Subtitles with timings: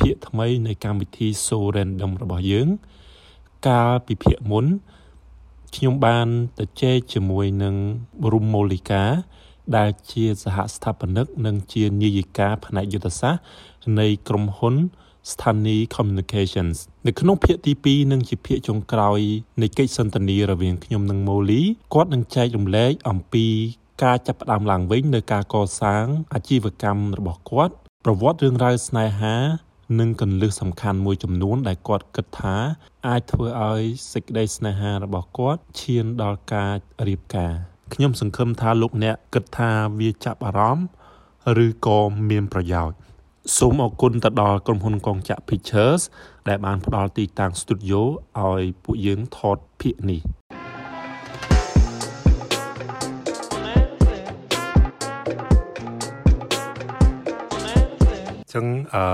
[0.00, 2.68] ភាគថ្មីនៃកម្មវិធី So Random របស់យើង
[3.68, 4.66] កាលពីភាគមុន
[5.74, 6.26] ខ្ញុំបាន
[6.58, 7.74] ទៅជែកជាមួយនឹង
[8.32, 9.04] រុំម៉ូលីកា
[9.76, 13.42] ដែលជាសហស្ថាបនិក និងជានាយិកាផ្នែកយុទ្ធសាស្ត្រ
[14.00, 14.74] នៃក្រុមហ៊ុន
[15.32, 19.20] ស្ថានីយ៍ Communications នៅក្នុងភាគទី2និងជាភាគចុងក្រោយ
[19.62, 21.62] នៃកិច្ចសន្ទនារវាងខ្ញុំនិងម៉ូលី
[21.94, 23.46] គាត់នឹងចែករំលែកអំពី
[24.02, 26.04] ការចាប់ផ្ដើមឡើងវិញនៅការកសាង
[26.34, 27.74] អាជីវកម្មរបស់គាត់
[28.04, 29.36] ប្រវត្តិរឿងរ៉ាវស្នេហា
[29.98, 32.56] និងកន្លឹះសំខាន់មួយចំនួនដែលគាត់គិតថា
[33.06, 33.82] អាចធ្វើឲ្យ
[34.12, 36.72] សេចក្តីស្នេហារបស់គាត់ឈានដល់ការ
[37.08, 37.52] រៀបការ
[37.94, 40.86] ខ្ញុំសង្ឃឹមថាលោកអ្នកគិតថាវាចាប់អារម្មណ៍
[41.64, 41.98] ឬក៏
[42.30, 42.96] មានប្រយោជន៍
[43.58, 46.02] សូមអរគុណទៅដល់ក្រុមហ៊ុនកងចក្រ Pictures
[46.48, 48.00] ដែលបានផ្ដល់ទីតាំង studio
[48.40, 50.20] ឲ្យពួកយើងថតភាគនេះ
[58.54, 59.04] ចឹងអឺ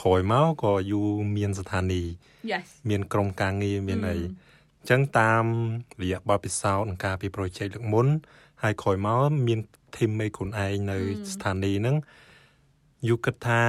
[0.00, 1.02] ក្រោយមកក៏យូ
[1.36, 2.12] មានស្ថានីយ៍
[2.50, 5.44] Yes មានក្រុមការងារមានអីអញ្ចឹងតាម
[6.02, 8.06] រយៈបទពិសោធន៍ក្នុងការពី project លើកមុន
[8.62, 9.60] ហើយក្រោយមកមាន
[9.96, 10.98] team មេខ្លួនឯងនៅ
[11.32, 11.96] ស្ថានីយ៍ហ្នឹង
[13.08, 13.60] យូគិតថា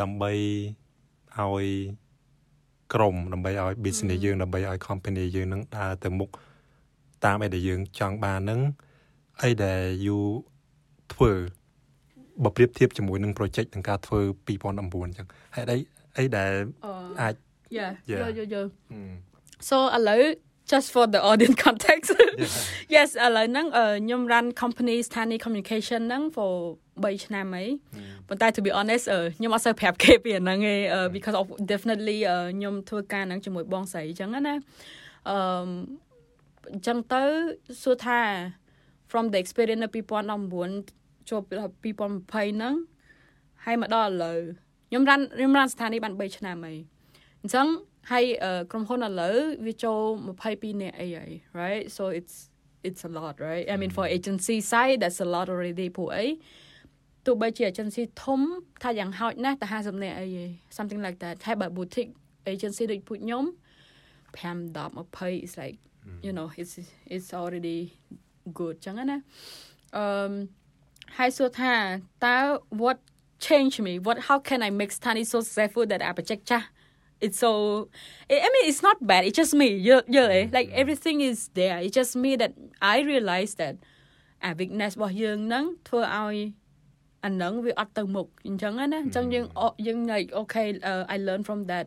[0.00, 0.32] ដើម្បី
[1.38, 1.66] ឲ្យ
[2.94, 6.30] ក្រុមដើម្បីឲ្យ business យើងដើម្បីឲ្យ company យើងនឹងដើរទៅមុខ
[7.24, 8.60] តាមអីដែលយើងចង់បានហ្នឹង
[9.42, 10.18] អីដែលយូ
[11.12, 11.32] ធ្វើ
[12.44, 15.78] បើប្រៀបធៀបជាមួយនឹង project នឹងការធ្វើ2019អញ្ចឹងហេតុអី
[16.18, 16.52] អីដែល
[17.20, 17.34] អាច
[17.78, 18.20] Yeah Yeah.
[18.22, 18.62] yo yo yo
[19.68, 20.22] so ឥឡូវ
[20.70, 22.10] just for the audience context
[22.94, 26.52] yes ឥឡូវហ្នឹងអឺខ្ញុំ run company ស្ថានីយ៍ communication ហ្នឹង for
[27.02, 27.64] 3ឆ្នាំអី
[28.28, 34.54] ប៉ុន្តែ to be honest អឺខ្ញុំអត់សូវប្រាប់គេពីអាហ្នឹងឯងអឺ because of definitely អឺខ្ញុំធ្វើការហ្នឹងជាមួយបងស្រីអញ្ចឹងណា
[35.30, 35.36] អឺ
[36.72, 37.22] អញ្ចឹងទៅ
[37.82, 38.20] សួរថា
[39.10, 42.74] from the experience នៅ2019 ចូល2020ហ្នឹង
[43.64, 44.38] ហើយមកដល់ឥឡូវ
[44.88, 46.74] ខ្ញុំ run ខ្ញុំ run ស្ថានីយ៍បាន3ឆ្នាំអី
[47.42, 47.66] អញ្ចឹង
[48.10, 50.00] ហើយអឺក្រុមហ៊ុនឥឡូវវាចូល
[50.40, 51.30] 22នាក់អីហើយ
[51.60, 52.36] right so it's
[52.88, 56.26] it's a lot right i mean for agency side that's a lot already ពួកអី
[57.26, 58.40] ទោះបីជា agency ធំ
[58.82, 60.44] ថាយ៉ាងហោចណាស់តែ50នាក់អីហី
[60.76, 62.12] something like that ហើយបើ boutique
[62.52, 63.44] agency ដូចពួកខ្ញុំ
[64.36, 65.78] 5 10 20 is like
[66.26, 66.74] you know it's
[67.14, 67.78] it's already
[68.58, 69.18] good ចឹងណា
[69.96, 70.04] អឺ
[71.17, 71.73] ហើយសួរថា
[72.25, 72.37] តើ
[72.81, 72.97] what
[73.47, 76.67] change me what how can i make Stani so successful that I project ចាស់
[77.25, 77.51] it's so
[78.33, 80.23] I I mean it's not bad it's just me you you
[80.57, 82.51] like everything is there it's just me that
[82.93, 83.75] I realize that
[84.43, 86.37] អា weakness របស់យើងហ្នឹងធ្វើឲ្យ
[87.25, 91.85] អាហ្នឹងវាអត់ទៅមុខអញ្ចឹងណាអញ្ចឹងយើងអយើង like okay uh, I learn from that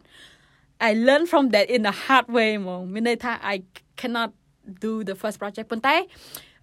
[0.88, 3.56] I learn from that in a hard way ហ្មងមានន័យថា I
[4.00, 4.30] cannot
[4.84, 5.96] do the first project ប៉ុន្តែ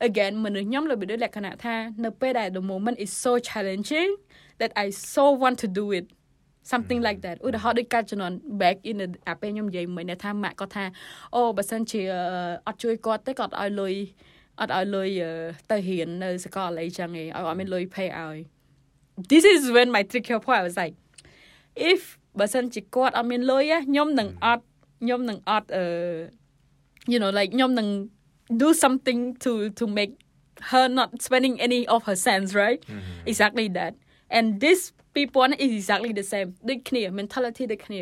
[0.06, 4.10] again មនុស្សខ្ញុំលើពីដូចលក្ខណៈថានៅពេលដែល the moment is so challenging
[4.60, 6.06] that I so want to do it
[6.72, 10.84] something like that ឧទាហរណ៍ដូចកាលជំនាន់ back in the អាពេលខ្ញុំនិយាយមិញថាម៉ាក់គាត់ថា
[11.34, 12.02] អូបើសិនជា
[12.66, 13.94] អត់ជួយគាត់ទេគាត់ឲ្យលុយ
[14.60, 15.08] អត់ឲ្យលុយ
[15.70, 18.36] ទៅរៀននៅសាកលអីចឹងឯងឲ្យអត់មានលុយ pay ឲ្យ
[19.30, 20.94] this is when my trick here point I was like
[21.92, 22.00] if
[22.38, 24.64] បើសិនជាគាត់អត់មានលុយខ្ញុំនឹងអត់
[25.02, 25.84] ខ្ញុំនឹងអត់អឺ
[27.12, 27.88] you know like ខ្ញុំនឹង
[28.61, 30.13] do something to to make
[30.71, 32.79] her not spending any of her cents right
[33.31, 33.93] exactly that
[34.35, 34.79] and this
[35.15, 38.01] people is exactly the same ដូចគ្នា mentality ដូចគ្នា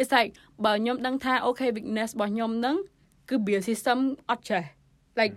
[0.00, 0.30] it's like
[0.64, 2.76] បើខ្ញុំដឹងថា okay weakness របស់ខ្ញុំហ្នឹង
[3.28, 3.98] គឺ build system
[4.30, 4.64] អត់ចេះ
[5.20, 5.34] like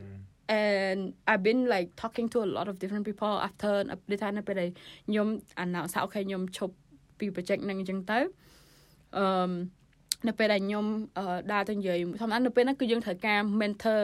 [0.62, 3.73] and I've been like talking to a lot of different people after
[4.07, 4.69] ពេលថានៅពេលដែល
[5.07, 5.28] ខ្ញុំ
[5.63, 6.73] announce ថា okay ខ្ញុំឈប់
[7.20, 8.20] ពី project ហ្នឹងអញ្ចឹងទៅ
[9.17, 9.26] អឺ
[10.28, 10.85] នៅពេលដែលខ្ញុំ
[11.53, 14.03] ដើរទៅនិយាយធម្មតានៅពេលហ្នឹងគឺយើងត្រូវការ mentor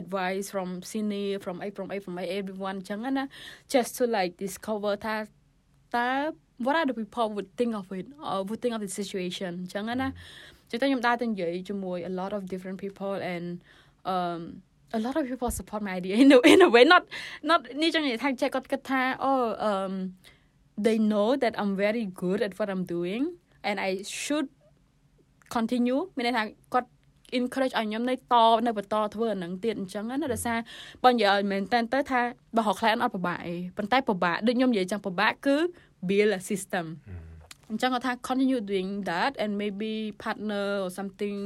[0.00, 3.24] advice from senior from A from A from A everyone អញ្ចឹងណា
[3.72, 5.16] just to like discover ថា
[5.96, 6.08] តើ
[6.64, 10.08] what are the people would think of it or would think of the situation អញ្ចឹងណា
[10.70, 13.46] ចឹងតែខ្ញុំដើរទៅនិយាយជាមួយ a lot of different people and
[14.12, 14.40] um
[14.98, 17.04] a lot of people support my idea in a, in a way not
[17.50, 19.32] not នេះចឹងនិយាយថាចេះគាត់គិតថាអូ
[19.70, 19.92] um
[20.86, 23.22] they know that I'm very good at what I'm doing
[23.68, 23.90] and I
[24.22, 24.48] should
[25.55, 26.43] continue មានន័យថា
[26.73, 26.89] គាត់
[27.37, 28.35] encourage ឲ្យខ្ញុំនៅត
[28.65, 30.57] នៅបន្តធ្វើអានឹងទៀតអញ្ចឹងណាដោយសារ
[31.03, 32.21] បើនិយាយឲ្យមែនតើទៅថា
[32.55, 35.55] បើរក client អត់ពិបាកអីប៉ុន្តែពិបាកដូចខ្ញុំនិយាយចឹងពិបាកគឺ
[36.07, 36.85] build a system
[37.69, 39.93] អញ្ចឹងគាត់ថា continue doing that and maybe
[40.23, 41.37] partner or something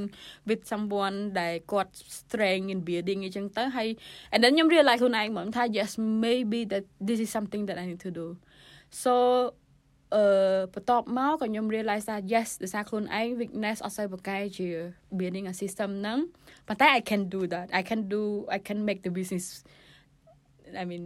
[0.47, 3.87] with someone ដែលគាត់ strength in building អញ្ចឹងទៅហើយ
[4.33, 5.91] and then ខ្ញុំ realize ខ្លួនឯងហ្មងថា yes
[6.23, 8.27] maybe that this is something that I need to do
[9.03, 9.13] so
[10.14, 10.24] អឺ
[10.74, 14.68] បន្ទាប់មកក៏ខ្ញុំ realize ថា yes ដោយសារខ្លួនឯង weakness អត់សូវប្រកែជា
[15.18, 16.18] building a system ហ្នឹង
[16.66, 18.22] ប៉ុន្តែ I can do that I can do
[18.56, 19.46] I can make the business
[20.82, 21.04] I mean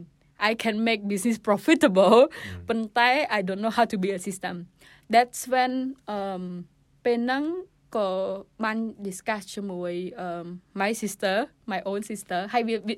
[0.50, 2.18] I can make business profitable
[2.68, 4.54] ប៉ុន្តែ I don't know how to be a system
[5.14, 5.72] that's when
[6.16, 6.42] um
[7.04, 7.44] ពេលហ្នឹង
[7.96, 8.08] ក៏
[8.64, 9.94] បាន discuss ជាមួយ
[10.26, 10.46] um
[10.80, 11.34] my sister
[11.72, 12.94] my own sister hi we, we,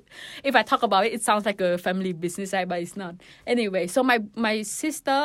[0.48, 3.14] if I talk about it it sounds like a family business right but it's not
[3.54, 5.20] anyway so my my sister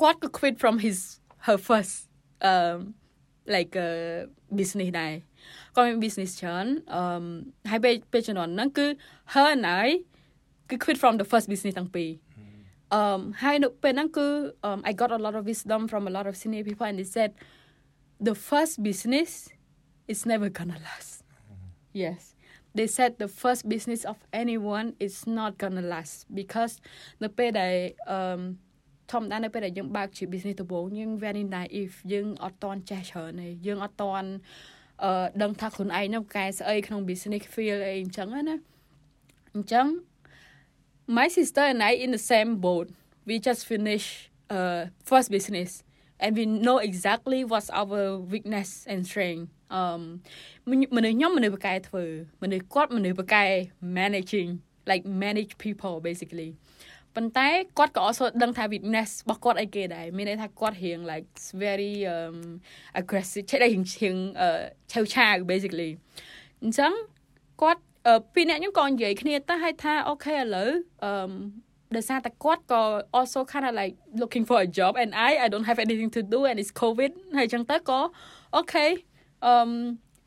[0.00, 0.98] គាត់ក៏ quit from his
[1.46, 1.94] her first
[2.50, 2.78] um
[3.54, 3.88] like a
[4.58, 5.12] business ដែរ
[5.74, 6.66] គាត់មាន business ច្រើន
[7.00, 7.24] um
[7.70, 8.86] ហើយពេលពេលជំនាន់ហ្នឹងគឺ
[9.32, 9.86] her and I
[10.68, 12.10] គឺ quit from the first business ទាំងពីរ
[13.00, 14.26] um ហើយនៅពេលហ្នឹងគឺ
[14.68, 17.08] um I got a lot of wisdom from a lot of senior people and they
[17.16, 17.30] said
[18.28, 19.30] the first business
[20.12, 21.12] is never gonna last
[22.02, 22.20] yes
[22.76, 26.74] they said the first business of anyone is not gonna last because
[27.22, 27.74] នៅពេលដែល
[28.16, 28.40] um
[29.11, 34.29] ធម្មតានៅពេលដែលយើងបើកជា business ដំបូងយើង very naive យើងអត់តន់ចេះច្រើនទេយើងអត់តន់
[35.03, 38.57] អឺដឹងថាខ្លួនឯងនឹងកែស្អីក្នុង business field អីអញ្ចឹងណា
[39.55, 39.87] អញ្ចឹង
[41.07, 42.87] my sister and I in the same boat.
[43.25, 45.83] We just finished uh first business
[46.19, 49.49] and we know exactly what's our weakness and strength.
[49.79, 50.01] Um
[50.69, 50.71] ម
[51.03, 52.05] នុស្សខ្ញុំមនុស្សបកែធ្វើ
[52.43, 53.45] មនុស្សគាត់មនុស្សបកែ
[53.99, 54.49] managing
[54.89, 56.49] like manage people basically
[57.15, 61.27] ប៉ុន្តែគាត់ក៏ also ដឹងថា weakness របស់គាត់អីគេដែរមានន័យថាគាត់រៀង like
[61.63, 62.37] very um
[62.99, 64.15] aggressive ឆេះរៀងរៀង
[64.91, 65.91] ឆៅឆាវ basically
[66.63, 66.91] អញ្ចឹង
[67.61, 67.81] គាត់
[68.33, 70.69] ពីរអ្នកខ្ញុំក៏និយាយគ្នាទៅឲ្យថាអូខេឥឡូវ
[71.03, 71.13] អឺ
[71.95, 72.81] ដោយសារតែគាត់ក៏
[73.17, 76.21] also kind of like looking for a job and I I don't have anything to
[76.33, 77.99] do and it's covid ហើយអញ្ចឹងទៅក៏
[78.55, 78.85] អូខេ
[79.45, 79.53] អឺ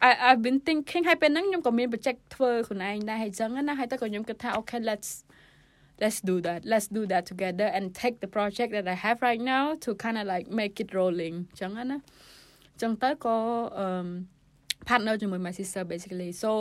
[0.08, 5.10] I I've been thinking ហើយពេលហ្នឹងខ្ញុំក៏មាន project ធ្វើខ្លួនឯងដែរហើយអញ្ចឹងណាហើយទៅក៏ខ្ញុំគិតថា okay let's
[6.01, 9.41] let's do that let's do that together and take the project that I have right
[9.53, 13.35] now to kind of like make it rolling អញ្ចឹងណាអញ្ចឹងទៅក៏
[13.79, 13.87] អឺ
[14.87, 16.51] partner ជាមួយ my sister basically so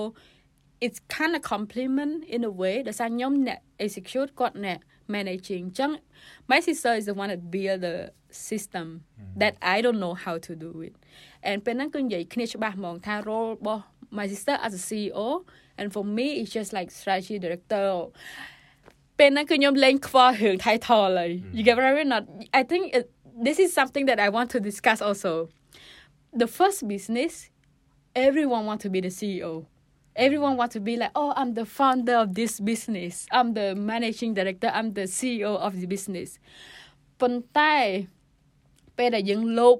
[0.84, 4.78] it's kind of complement in a way ដោយសារខ្ញុំអ្នក execute គាត់អ្នក
[5.14, 5.90] managing អញ្ចឹង
[6.50, 7.96] my sister is the one that build the
[8.48, 8.86] system
[9.40, 10.94] that I don't know how to do it
[11.48, 13.82] and ពេលហ្នឹងគឺនិយាយគ្នាច្បាស់ហ្មងថា role របស់
[14.18, 15.28] my sister as a CEO
[15.78, 17.84] and for me it's just like strategy director
[19.18, 22.24] ពេលហ្នឹងគឺខ្ញុំលេងខ្វល់រឿង title ហើយ you get what I mean not
[22.60, 23.04] I think it,
[23.46, 25.32] this is something that I want to discuss also
[26.42, 27.32] the first business
[28.26, 29.52] everyone want to be the CEO
[30.16, 34.34] everyone want to be like oh i'm the founder of this business i'm the managing
[34.34, 36.30] director i'm the ceo of the business
[37.20, 37.76] ប៉ុន្តែ
[38.98, 39.76] ពេលដែលយើងលោប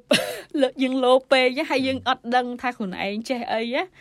[0.83, 3.83] យើងលោពេកហើយយើងអត់ដឹងថាខ្លួនឯងចេះអីណា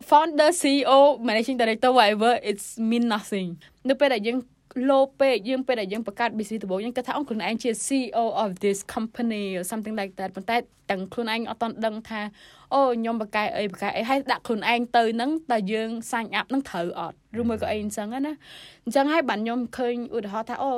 [0.09, 3.49] founder CEO managing director whatever it's mean nothing
[3.88, 4.38] នៅពេលដែលយើង
[4.90, 10.56] លោពេកយើងពេលដែលយើងបង្កើត business ដំបូងយើងគិតថាអូខ្លួនឯងជា CEO of this company or something like that ប៉ុន្តែ
[10.90, 12.20] ទាំងខ្លួនឯងអត់តន់ដឹងថា
[12.74, 18.34] អូខ្ញុំបកកែអីបកកែអីហើយដាក់ខ្លួនឯងទៅហ្នឹងតើយើង sign up ហ្នឹងត្រូវអត់ឬមួយក៏អីអញ្ចឹងណា
[18.84, 20.70] អញ្ចឹងហើយបានខ្ញុំឃើញឧទាហរណ៍ថាអូ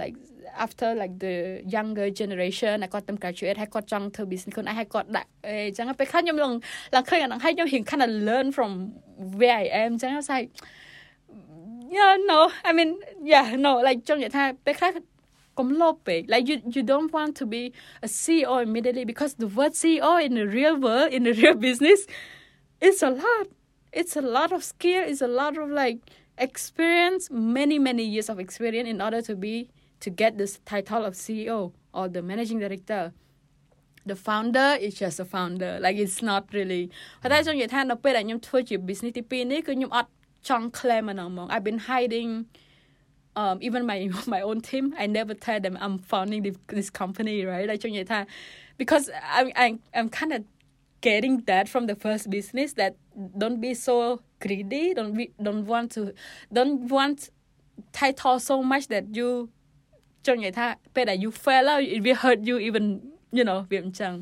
[0.00, 0.16] like
[0.64, 1.34] after like the
[1.74, 6.54] younger generation គាត់ទៅ graduate ហើយគាត់ចង់ធ្វើ business ខ្លួនឯងហើយគាត់ដាក់អីអញ្ចឹងពេលខ្លះខ្ញុំឡើង
[6.94, 8.70] ឡើងឃើញអាហ្នឹងហើយខ្ញុំរៀង kind of learn from
[9.38, 10.42] where I am អញ្ចឹងហើយ
[11.97, 12.89] yeah no I mean
[13.31, 14.89] yeah no like ចង់និយាយថាពេលខ្លះ
[15.59, 17.63] កុំលោពេក like you you don't want to be
[18.07, 21.99] a CEO immediately because the word CEO in the real world in the real business
[22.87, 23.45] it's a lot
[23.99, 25.97] it's a lot of skill it's a lot of like
[26.47, 29.55] experience many many years of experience in order to be
[30.03, 31.59] to get this title of CEO
[31.97, 33.03] or the managing director
[34.05, 36.83] the founder is just a founder like it's not really
[37.31, 40.09] តែចង់និយាយថានៅពេលដែលខ្ញុំធ្វើជា business ទី2នេះគឺខ្ញុំអត់
[40.47, 42.31] ចង់ claim អាហ្នឹងហ្មង I've been hiding
[43.41, 43.99] um even my
[44.33, 48.19] my own team I never tell them I'm founding this, this company right like ចង់និយាយថា
[48.81, 49.05] because
[49.37, 50.41] I I I'm kind of
[51.07, 52.93] getting that from the first business that
[53.41, 53.95] don't be so
[54.43, 56.01] greedy don't be don't want to
[56.57, 57.19] don't want
[57.99, 59.29] title so much that you
[60.25, 62.85] ចង់និយាយថាពេលដែល you fail out it will hurt you even
[63.37, 64.13] you know វាអញ្ចឹង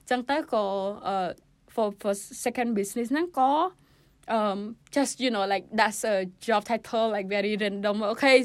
[0.00, 0.64] អញ្ចឹងទៅក៏
[1.12, 1.28] uh
[1.74, 2.12] for for
[2.44, 3.50] second business ហ្នឹងក៏
[4.37, 4.59] Um
[4.95, 6.15] just you know like that's a
[6.47, 8.37] job title like very random okay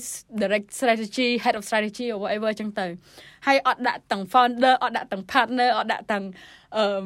[0.42, 2.86] direct strategy head of strategy or whatever ចឹងទៅ
[3.46, 6.24] ហើយអត់ដាក់ទាំង founder អត់ដាក់ទាំង partner អត់ដាក់ទាំង
[6.82, 7.04] um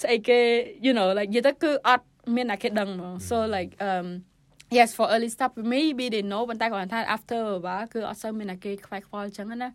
[0.00, 0.40] ស្អីគេ
[0.86, 4.06] you know like និយាយទៅគឺអត់មានអ្នកគេដឹងហ្មង so like um
[4.76, 9.68] yes for early start maybe they know ប៉ុន្តែគាត់ថា after បាទគឺអត់សូវមានតែគេខ្វាយខ្វល់ចឹងណា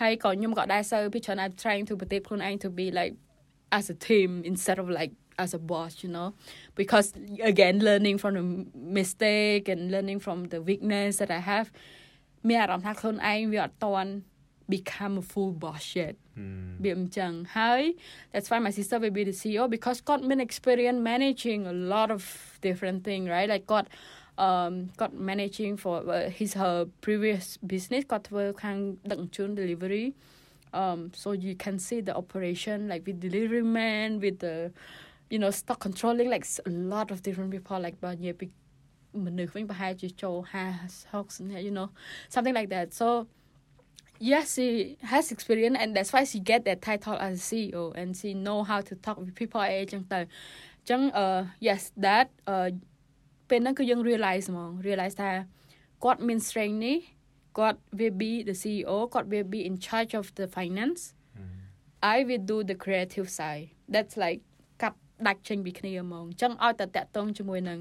[0.00, 3.14] ហើយក៏ខ្ញុំក៏ដែរសូវពីច្រើន I'm trying to ប្រតិបខ្លួនឯង to be like
[3.78, 5.12] as a team instead of like
[5.43, 6.29] as a boss you know
[6.79, 7.07] because
[7.51, 8.45] again learning from the
[8.99, 11.67] mistake and learning from the weakness that I have
[12.47, 14.11] មានអារម្មណ៍ថាខ្លួនឯងវាអត់តន់
[14.73, 16.15] become a full boss yet
[16.83, 17.83] វាអញ្ចឹងហើយ
[18.31, 22.21] that's why my sister will be the CEO because គាត់មាន experience managing a lot of
[22.67, 23.89] different thing right like គាត់
[24.45, 28.77] um គាត់ managing for uh, his her previous business គាត់ធ្វើខាង
[29.11, 30.05] ដឹកជញ្ជូន delivery
[30.81, 34.55] um so you can see the operation like with delivery man with the
[35.33, 38.45] you know stock controlling like a lot of different people like បើនិយាយពី
[39.25, 41.87] មនុស្សវិញប្រហែលជាចូល50 60 you know
[42.33, 43.07] something like that so
[44.29, 44.67] yes she
[45.11, 48.59] has experience and that's why she get that title as a CEO and she know
[48.69, 50.19] how to talk with people អីចឹងទៅ
[50.89, 52.69] ចឹង uh yes that uh
[53.49, 55.31] ពេលហ្នឹងគឺយើង realize ហ្មង realize ថា
[56.03, 56.97] គាត់មាន strength នេះ
[57.57, 61.01] គាត់ will be the CEO គាត់ will be in charge of the finance
[62.15, 64.46] I will do the creative side that's like កាត់
[65.27, 67.79] ដាច់ចេញពីគ្នាហ្មងអញ្ចឹងឲ្យតែតាក់ទងជាមួយនឹង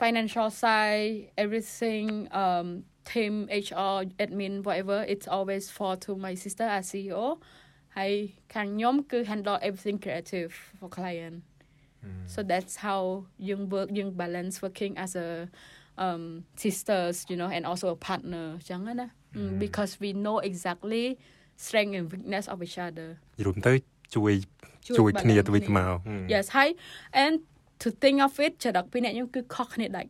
[0.00, 1.08] financial side
[1.42, 2.06] everything
[2.42, 2.66] um
[3.10, 3.34] team
[3.66, 7.24] HR admin whatever it's always fall to my sister as CEO
[7.96, 8.12] ហើយ
[8.54, 11.36] ខាងខ្ញុំគឺ handle everything creative for client
[12.32, 13.00] so that's how
[13.48, 15.28] young work young balance working as a
[16.04, 16.22] um
[16.62, 19.08] sisters you know and also a partner ចឹងណា
[19.64, 21.04] because we know exactly
[21.64, 23.08] strength and weakness of each other
[23.44, 23.72] រួមទៅ
[24.15, 24.33] ជួយ
[24.97, 25.95] ជួយគ្នាទៅវិញទៅមក
[26.33, 26.69] yes ហើយ
[27.23, 27.35] and
[27.81, 30.09] to think of it ចរិតពីអ្នកខ្ញុំគឺខុសគ្នាដាច់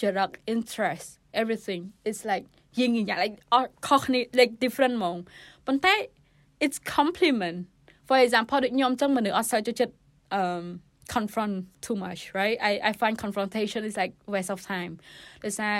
[0.00, 1.06] ចរិត interest
[1.40, 2.44] everything it's like
[2.78, 3.36] យើងនិយាយ like
[3.86, 5.16] ខុសគ្នា like different ហ្មង
[5.66, 5.94] ប៉ុន្តែ
[6.64, 7.58] it's compliment
[8.08, 9.94] for example ដូចខ្ញុំចឹងមនុស្សអត់សូវចូលចិត្ត
[10.40, 10.64] um
[11.16, 11.54] confront
[11.86, 14.92] too much right i i find confrontation is like waste of time
[15.44, 15.76] ដោយសារ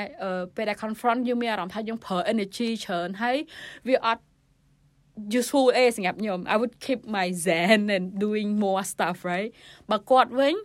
[0.54, 3.36] ពេលដែល confront យើងមានអារម្មណ៍ថាយើងប្រើ energy ច្រើនហើយ
[3.88, 4.22] វាអត់
[5.37, 9.49] useful អេសម្រាប់ខ្ញុំ I would keep my zen and doing more stuff right
[9.89, 10.55] បើគាត់វិញ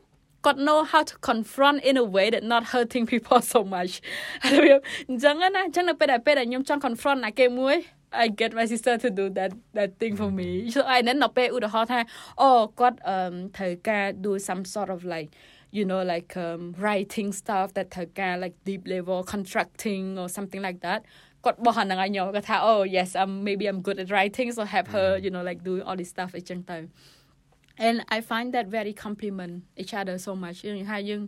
[0.45, 3.93] គាត់ know how to confront in a way that not hurting people so much
[4.47, 4.69] ហើយ
[5.09, 7.77] អញ្ចឹងណាអញ្ចឹងនៅពេលដែលពេលដែលខ្ញុំចង់ confront ណាគេមួយ
[8.25, 12.01] I get my sister to do that that thing for me so I នឹងដល់ពេលឧទាហរណ៍ថា
[12.43, 12.51] អូ
[12.81, 13.17] គាត់អឺ
[13.57, 15.29] ត្រូវការ do some sort of like
[15.77, 20.81] you know like um writing stuff that ត្រូវការ like deep level contracting or something like
[20.87, 21.01] that
[21.46, 25.60] គាត់បោះអាហ្នឹងឲ្យខ្ញុំគាត់ថា oh yes um maybe I'm good at writing so have her you know like
[25.68, 26.78] doing all this stuff អីចឹងទៅ
[27.88, 30.58] and I find that very compliment each other so much
[30.92, 31.22] ហើយយើង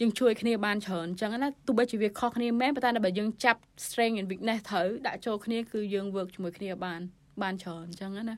[0.00, 7.00] យើងជួយគ្នាបានច្រើនអញ្ចឹងណាទោះបីជាវាខុសគ្នាមែនប៉ុន្តែបើយើងចាប់ strength and weakness ត្រូវដាក់ចូលគ្នាគឺយើង work ជាមួយគ្នាបាន
[7.42, 8.36] បានច្រើនអញ្ចឹងណា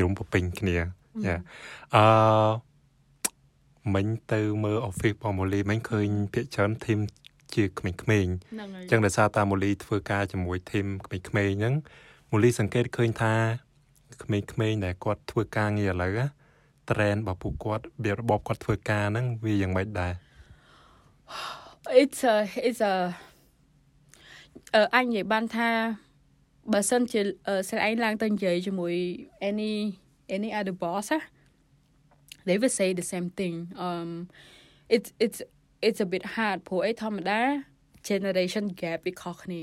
[0.00, 1.36] យំពពេញគ្នាយ៉ា
[1.94, 2.04] អឺ
[3.94, 7.00] មិញទៅមើល office របស់ម៉ូលីមិញឃើញភាគច្រើន team
[7.56, 11.74] ជាក្មេងៗអញ្ចឹងដោយសារតាម៉ូលីធ្វើការជាមួយ team ក្មេងៗហ្នឹង
[12.30, 13.34] ម៉ូលីសង្កេតឃើញថា
[14.22, 14.38] ក្មេ
[14.70, 16.12] ងៗដែលគាត់ធ្វើការងារឥឡូវ
[16.88, 20.12] trend របស់ពួកគាត់វារបបគាត់ធ្វើការហ្នឹងវាយ៉ាងម៉េចដែរ
[22.02, 22.36] it's a
[22.68, 22.94] it's a
[24.94, 25.70] អញនិយាយបានថា
[26.72, 27.20] បើសិនជា
[27.68, 28.94] ស្រីឯងឡើងទៅនិយាយជាមួយ
[29.50, 29.72] any
[30.36, 31.08] any other boss
[32.46, 33.54] they will say the same thing
[33.86, 34.10] um
[34.94, 35.40] it's it's
[35.86, 37.40] it's a bit hard ព្រោះអីធម្មតា
[38.08, 39.62] generation gap វាខុសគ្នា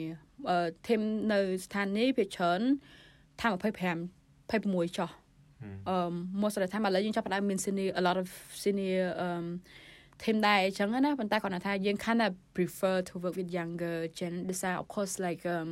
[0.50, 1.02] អឺ team
[1.32, 2.62] នៅស្ថានីយ៍ភាគច្រើន
[3.42, 5.10] ថា25 26ចុះ
[5.90, 5.98] អឺ
[6.42, 8.28] most of the time ឥឡូវយើងចាប់ផ្ដើមមាន senior a lot of
[8.64, 9.46] senior um
[10.24, 15.70] team ដែរអញ្ចឹងណាប៉ុន្តែគាត់ថាយើង kind of prefer to work with younger gen ដូចថា of course like um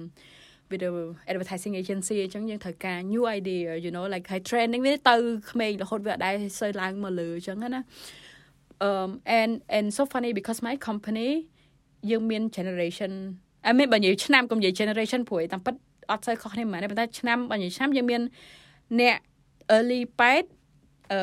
[0.69, 0.91] with the
[1.31, 5.15] advertising agency អញ្ចឹងយើងត្រូវការ new idea you know like ហើយ training នេះទៅ
[5.51, 7.81] ក្មេងរហូតវាអត់ដែរសូវឡើងមកលើអញ្ចឹងណា
[8.86, 11.30] um and and so funny because my company
[12.10, 13.12] យើងមាន generation
[13.68, 15.74] I mean បើនិយាយឆ្នាំកុំនិយាយ generation ព្រោះតាមពិត
[16.10, 18.22] អត់សូវខុសគ្នាហ្មងប៉ុន្តែឆ្នាំបើនិយាយឆ្នាំយើងមាន
[19.00, 19.16] អ្នក
[19.76, 20.00] early
[20.60, 21.20] 8អឺ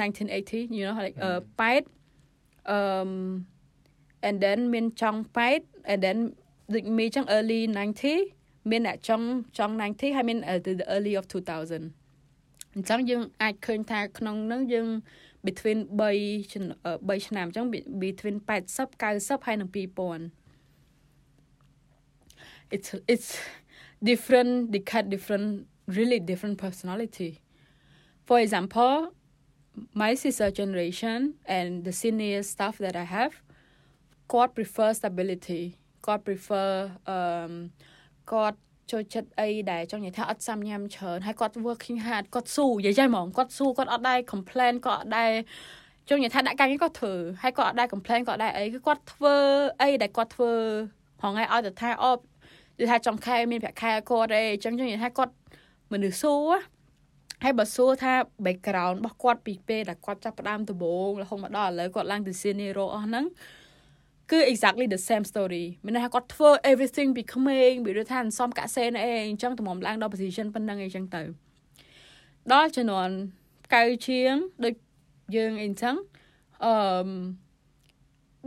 [0.00, 3.10] 1980 you know like អឺ8 um
[4.26, 5.16] and then មានចុង
[5.54, 6.18] 8 and then
[6.74, 7.60] ដូចមីចឹង early
[8.16, 9.22] 90មានអ្នកចុង
[9.58, 10.38] ចុង90ហើយមាន
[10.80, 14.86] the early of 2000អញ្ចឹងយើងអាចឃើញថាក្នុងហ្នឹងយើង
[15.46, 16.46] between 3
[17.08, 17.66] 3ឆ្នាំអញ្ចឹង
[18.04, 20.42] between 80 90ហើយនឹង2000
[22.74, 23.28] it's it's
[24.10, 25.48] different they cut different
[25.98, 27.30] really different personality
[28.28, 28.94] for example
[30.02, 31.18] my sister generation
[31.56, 33.34] and the senior staff that I have
[34.28, 35.64] God prefer stability
[36.06, 36.68] God prefer
[37.14, 37.52] um
[38.32, 38.54] God
[38.91, 45.31] ចូលចិត្តអីដែលចង់និយាយថាអត់សាំញ៉ាំច្រើនហើយគាត់ working hard គាត់ស៊ូនិយាយចឹងហ្មងគាត់ស៊ូគាត់អត់ដែរ complain គាត់អត់ដែរ
[46.09, 47.13] ចង់និយាយថាដាក់ការងារគាត់ធ្វើ
[47.43, 49.35] ហើយគាត់អត់ដែរ complain គាត់អត់ដែរអីគឺគាត់ធ្វើ
[49.81, 50.51] អីដែលគាត់ធ្វើ
[51.23, 52.11] ហងៃឲ្យទៅថាអូ
[52.79, 55.33] និយាយថាចំខែមានប្រាក់ខែគាត់អីអញ្ចឹងចង់និយាយថាគាត់
[55.91, 56.51] មនុស្សសួរ
[57.43, 58.13] ហើយបើសួរថា
[58.45, 63.25] background របស់គាត់ពីពេលដែលគាត់ចាប់ផ្ដើមដំបូងរហូតមកដល់ឥឡូវគាត់ឡើងទៅ senior role អស់ហ្នឹង
[64.31, 71.21] គឺ exactly the same story មានន័យថាគាត់ធ្វើ everything ពីក្មេងពីដូចថាសំកាសេនអីអញ្ចឹងតម្រាំឡើងដល់ position ប៉ុណ្ណឹងអីចឹងទៅ
[72.51, 73.09] ដល់ចំនួន
[73.75, 74.73] កៅជាងដូច
[75.35, 75.95] យើងអីចឹង
[76.65, 76.73] អឺ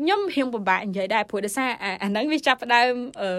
[0.00, 1.70] ខ្ញុំរៀងពិបាកនិយាយដែរព្រោះដោយសារ
[2.02, 3.30] អាហ្នឹងវាចាប់ផ្ដើមអឺ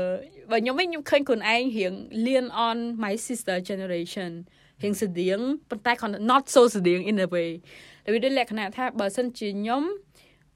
[0.51, 1.93] បើខ្ញុំវិញខ្ញុំឃើញខ្លួនឯងរៀង
[2.25, 4.31] lean on my sister generation
[4.83, 5.93] រៀងស្តៀងប៉ុន្តែ
[6.31, 7.49] not so ស្តៀង in a way
[8.03, 9.83] ដែលវាដូចលក្ខណៈថាបើសិនជាខ្ញុំ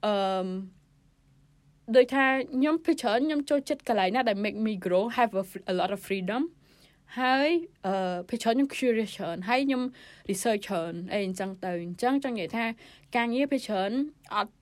[0.06, 0.12] អឺ
[1.94, 2.24] ដូចថា
[2.54, 6.42] ខ្ញុំពីច្រើនខ្ញុំចូលចិត្តកន្លែងណាដែល make me grow have a, a lot of freedom
[7.18, 7.48] ហើយ
[7.86, 9.82] អឺពីច្រើនខ្ញុំ curious ច្រើនហើយខ្ញុំ
[10.30, 12.64] research ច្រើនអីអញ្ចឹងទៅអញ្ចឹងចង់និយាយថា
[13.16, 13.90] ការងារពីច្រើន
[14.34, 14.52] អត់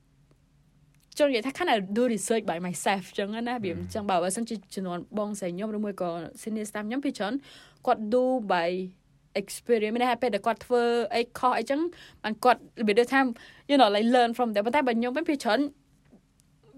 [1.19, 6.11] ចង់និយាយថា kind of do research by myself ចឹងណាវាអញ្ចឹងបើបើសិនជាចំនួនបងស្រីខ្ញុំឬមួយក៏
[6.43, 7.35] senior staff ខ្ញុំពីច្រើន
[7.87, 8.71] គាត់ do by
[9.41, 10.83] experience មានន័យថាពេលដែលគាត់ធ្វើ
[11.15, 11.81] អីខុសអីចឹង
[12.23, 13.21] បានគាត់របៀបថា
[13.71, 15.61] you know like learn from them ប៉ុន្តែបើខ្ញុំវិញពីច្រើន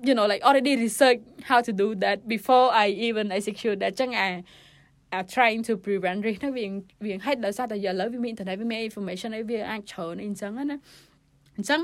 [0.07, 4.29] you know like already research how to do that before I even execute that ចឹងអា
[5.17, 6.65] are trying to prevent risk ណាវា
[7.05, 10.77] វាហេតុដោយសារតែឥឡូវវាមាន internet វាមាន information អីវាអាចច្រើនអីចឹងណា
[11.57, 11.81] អញ្ចឹង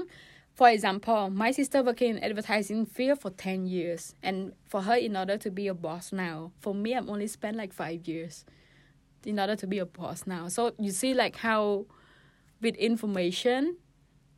[0.59, 5.15] For example, my sister working in advertising field for 10 years and for her in
[5.15, 6.51] order to be a boss now.
[6.63, 8.43] For me I'm only spent like 5 years
[9.23, 10.47] in order to be a boss now.
[10.47, 11.85] So you see like how
[12.59, 13.77] with information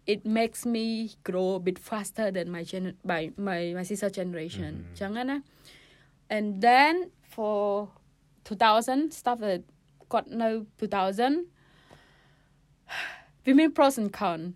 [0.07, 4.87] it makes me grow a bit faster than my gen- by my, my sister generation.
[4.95, 5.31] Mm-hmm.
[5.31, 5.41] Eh?
[6.31, 7.89] And then for
[8.45, 9.63] 2000, stuff that
[10.09, 11.47] got no 2000,
[13.47, 14.55] women pros and cons.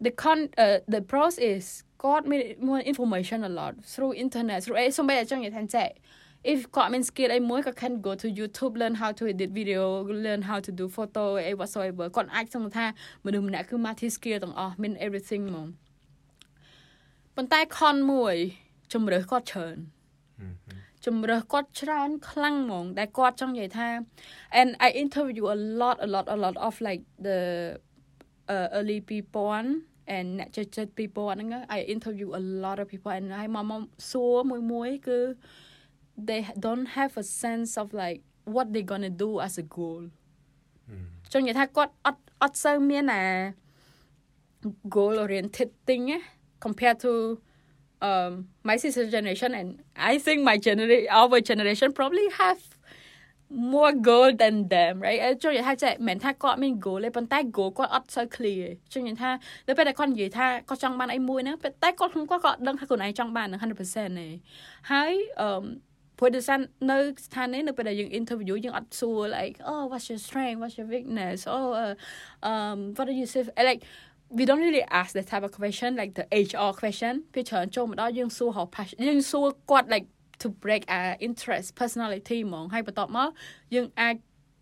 [0.00, 4.76] The con, uh, the pros is got me more information a lot through internet, through
[4.76, 5.92] eh, 哎，送俾你中意聽即係。
[6.52, 9.82] If គាត់មាន skill អីមួយក៏ can go to YouTube learn how to edit video
[10.24, 12.86] learn how to do photo អី whatsoever គាត់អាចសង្កត់ថា
[13.24, 15.68] មនុស្សម្នាក់គឺ multi skill ទាំងអស់មាន everything ហ្មង
[17.36, 18.36] ប៉ុន្តែ con មួយ
[18.92, 19.76] ជំរឿសគាត់ច្រើន
[21.06, 23.88] ជំរឿសគាត់ច្រើនខ្លាំងហ្មងដែលគាត់ចង់និយាយថា
[24.60, 27.38] and I interview a lot a lot a lot of like the
[28.54, 35.18] uh, early people and អ្នកចិត្តចិត្តពីពណ៌ហ្នឹង I interview a lot of people and ហើយមកមកសួរមួយមួយគឺ
[36.27, 38.19] they don't have a sense of like
[38.55, 40.01] what they gonna do as a goal
[41.31, 43.25] ចង់និយាយថាគាត់អត់អត់សូវមានអា
[44.95, 46.05] goal oriented thing
[46.65, 47.11] compared to
[48.09, 48.31] um
[48.69, 49.69] my sister generation and
[50.11, 52.61] I think my generation our generation probably have
[53.73, 59.29] more goal than them right ចង់និយាយថាចេះមិនថាគាត់មាន goal ទេប៉ុន្តែ goal គាត់អត់សូវ clear ចង់និយាយថា
[59.67, 64.27] នៅពេលដែលគាត់និយាយថាគាត់ចង់បានអីមួយហ្នឹងតែគាត់ក្នុងគាត់ក៏ដឹងថាខ្លួនឯងចង់បាន100%ទេ
[64.91, 65.63] ហើយអឺ
[66.18, 66.58] ព្រោះដោយសារ
[66.90, 71.94] នៅស្ថាននេះនៅពេលដែលយើង interview យើងអត់សួរ like oh what's your strength what's your weakness oh uh,
[72.50, 73.80] um what do you say like
[74.38, 78.96] we don't really ask that type of question like the HR question ពេលច្រើនចូលមកដល់យើងសួរ how passion
[79.08, 80.06] យើងសួរគាត់ like
[80.42, 83.28] to break our interest personality ហ្មងហើយបន្ទាប់មក
[83.74, 84.14] យើងអាច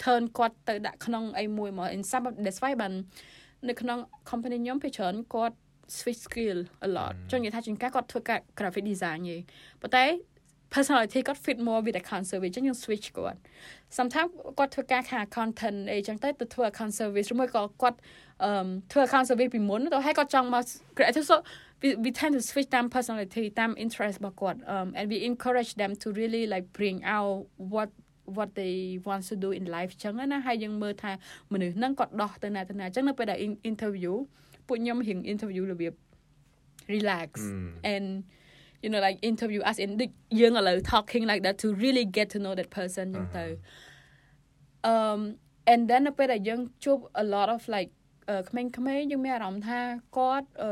[0.04, 2.92] turn គាត់ទៅដាក់ក្នុងអីមួយមក in some that's why បាន
[3.68, 3.98] នៅក្នុង
[4.30, 5.56] company ខ្ញុំពេលច្រើនគាត់
[5.96, 9.36] switch skill a lot ចង់និយាយថាជាងការគាត់ធ្វើការ graphic design ទេ
[9.82, 10.04] ប៉ុន្តែ
[10.73, 13.39] personality គាត់ fit more with account service ចឹងយើង switch គាត់
[13.97, 17.97] sometimes គាត់ធ្វើការខា content អីចឹងទៅទៅធ្វើ account service ឬមួយក៏គាត់
[18.43, 18.51] អឺ
[18.91, 20.63] ធ្វើ account service ពីមុនទៅហើយគាត់ចង់មក
[20.97, 21.38] creative so
[21.81, 25.91] we, we tend to switch តាម personality តាម interest របស់គាត់ um and we encourage them
[26.01, 27.36] to really like bring out
[27.73, 27.89] what
[28.38, 28.75] what they
[29.07, 31.12] want to do in life ចឹងណាហើយយើងមើលថា
[31.53, 33.38] មនុស្សហ្នឹងគាត់ដោះទៅណាទៅណាចឹងនៅពេលដែល
[33.71, 34.13] interview
[34.67, 35.93] ពួកខ្ញុំរៀង interview របៀប
[36.93, 37.93] relax mm.
[37.93, 38.07] and
[38.82, 40.10] you know like interview us in ដូច
[40.40, 43.44] យើងឥឡូវ talking like that to really get to know that person ចឹងទៅ
[44.92, 45.20] um
[45.72, 47.90] and then នៅពេលដែលយើងជួប a lot of like
[48.48, 49.80] ក្មេងៗយើងមានអារម្មណ៍ថា
[50.16, 50.70] គាត់អឺ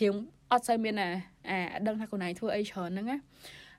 [0.00, 0.14] រៀង
[0.52, 1.10] អត់សូវមានអា
[1.48, 3.18] អាដឹងថាខ្លួនឯងធ្វើអីច្រើនហ្នឹងណា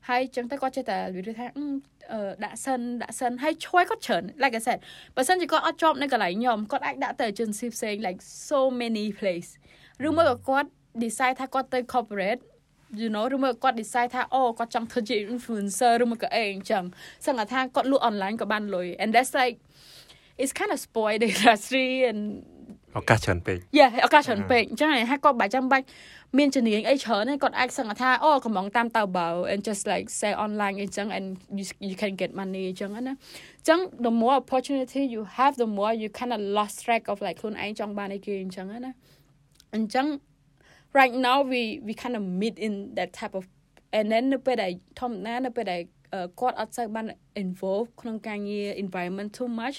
[0.09, 1.45] ហើយចឹងទៅគាត់ចេះតែនិយាយថា
[2.43, 4.79] ដាក់សិនដាក់សិនហើយឆ្វយគាត់ច្រើន like I said
[5.15, 8.19] បើសិនជាគាត់អត់ជាប់នៅកន្លែងខ្ញុំគាត់អាចដាក់ទៅ agency ផ្សេង like
[8.49, 9.49] so many place
[10.07, 10.69] ឬមួយក៏គាត់
[11.03, 12.41] decide ថាគាត់ទៅ corporate
[13.01, 16.83] you know ឬមកគាត់ decide ថាអូគាត់ចង់ធ្វើជា influencer ឬមកក៏អីអញ្ចឹង
[17.25, 19.55] សឹងថាគាត់លក់ online ក៏បានលុយ and that's like
[20.41, 22.21] it's kind of spoil the industry and
[22.99, 25.85] ឱកាសច្រើនពេក Yeah ឱកាសច្រើនពេកអញ្ចឹងហើយគាត់បាច់ចាំបាច់
[26.37, 31.27] មានជំនាញអីច្រើនហ្នឹងគាត់អាចសឹងថាអូកំងតាមតៅបៅ and just like say online អញ្ចឹង and
[31.59, 36.31] you, you can get money អញ្ចឹងណាអញ្ចឹង the more opportunity you have the more you kind
[36.35, 38.91] of lost track of like ខ្លួនឯងចង់បានអីគេអញ្ចឹងណា
[39.75, 40.05] អញ្ចឹង
[40.98, 43.44] right now we we kind of meet in that type of
[43.96, 45.82] and then នៅពេលដែលធម្មតានៅពេលដែល
[46.40, 47.06] គាត់អត់សូវបាន
[47.42, 49.76] involve ក្នុងការងារ environment too much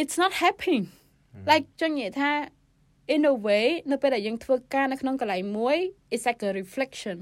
[0.00, 0.84] it's not happening
[1.50, 2.30] like ចង់និយាយថា
[3.14, 5.78] in a way នៅពេលដែលយើងធ្វើការនៅក្នុងកន្លែងមួយ
[6.12, 7.18] it's like a reflection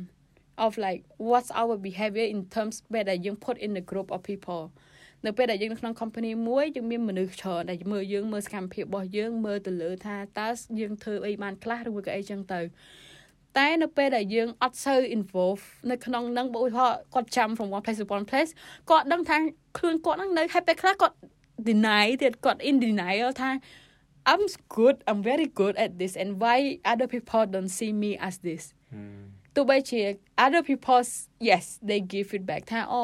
[0.64, 4.62] of like what's our behavior in terms ពេលដែលយើង put in a group of people
[5.25, 12.61] នៅពេលដែលយើងនៅក្នុង company មួយយើងមានមនុស្សច្រើនដែលមើលយើងមើលសកម្មភាពរបស់យើងមើលទៅលើថាតើយើងធ្វើអីបានខ្លះឬក៏អីចឹងទៅ
[13.57, 18.51] តែនៅពេលដែលយើងអត់សូវ involve នៅក្នុងនឹងបើឧទាហរណ៍គាត់ចាំ from one place to one place
[18.89, 19.37] គាត់ដឹងថា
[19.77, 21.15] ខ្លួនគាត់នឹងនៅហើយពេលខ្លះគាត់
[21.69, 23.49] deny ទៀតគាត់ in denial ថា
[24.31, 24.43] I'm
[24.75, 26.57] good I'm very good at this and why
[26.91, 28.63] other people don't see me as this
[29.55, 30.01] ទោះបីជា
[30.45, 31.03] other people
[31.49, 33.01] yes they give feedback ថាអូ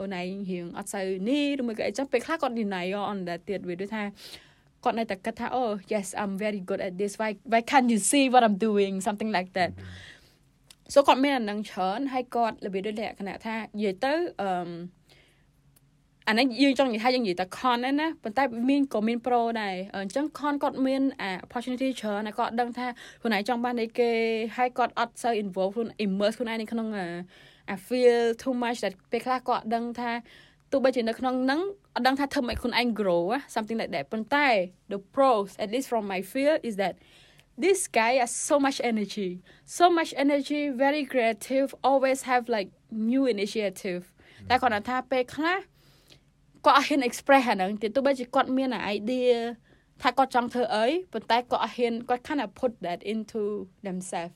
[0.00, 4.02] អូនឯងរៀងអត់សូវនេះឬមួយក៏អីចឹងពេលខ្លះគាត់ deny on that ទៀតវាដូចថា
[4.84, 8.94] គាត់នៅតែគិតថា oh yes I'm very good at this why why can't you see what I'm doing
[9.06, 9.70] something like that
[10.92, 14.50] so គាត់មានអានឹងច្រើនហើយគាត់របៀបដូចលក្ខណៈថានិយាយទៅអឺ
[16.28, 22.86] អានេះយើងចង់និយាយថាយើងនិយាយតែ con ហ្នឹងណាប៉ុន្តែមានក៏មាន pro ដែរអញ្ចឹង con គាត់មានអា opportunity ច្រើនហើយគាត់ដឹងថា
[23.20, 24.10] ខ្លួនឯងចង់បានអីគេ
[24.56, 26.88] ហើយគាត់អត់សូវ involve ខ្លួន immerse ខ្លួនឯងនៅក្នុង
[27.70, 30.10] អា feel too much ដែលពេលខ្លះគាត់ដឹងថា
[30.72, 31.60] ទោះបីជានៅក្នុងហ្នឹង
[31.94, 34.46] អត់ដឹងថាធ្វើឲ្យខ្លួនឯង grow something like that ប៉ុន្តែ
[34.92, 36.94] the pros at least from my feel is that
[37.64, 39.30] this guy has so much energy
[39.78, 42.68] so much energy very creative always have like
[43.10, 44.02] new initiative
[44.48, 45.58] តែគាត់ថាពេលខ្លះ
[46.65, 49.35] គាត់អត់ហ៊ាន express អាហ្នឹងទៀតទោះបីជាគាត់មាន idea
[50.01, 53.41] ថាគាត់ចង់ធ្វើអីប៉ុន្តែគាត់អត់ហ៊ានគាត់ kind of put that into
[53.87, 54.35] themselves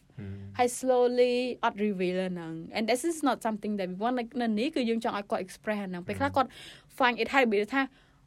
[0.58, 5.44] ហើយ slowly អត់ reveal ហ្នឹង and this is not something that we want like នៅនេះគឺយើងចង់ឲ្យគាត់
[5.46, 6.50] express ហ្នឹងពេលខ្លះគាត់
[6.98, 7.82] find it ហើយរបៀបថា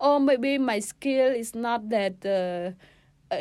[0.06, 2.64] oh maybe my skill is not that uh,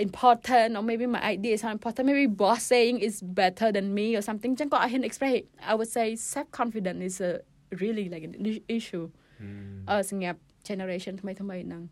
[0.07, 4.07] important or maybe my idea is not important maybe boss saying is better than me
[4.17, 5.33] or something ចឹងគាត់អត់ហ៊ាន express
[5.71, 7.31] I would say self confidence is a
[7.81, 8.35] really like an
[8.77, 9.05] issue
[9.89, 11.82] អឺសម្រាប់ generation ថ្មីថ្មីហ្នឹង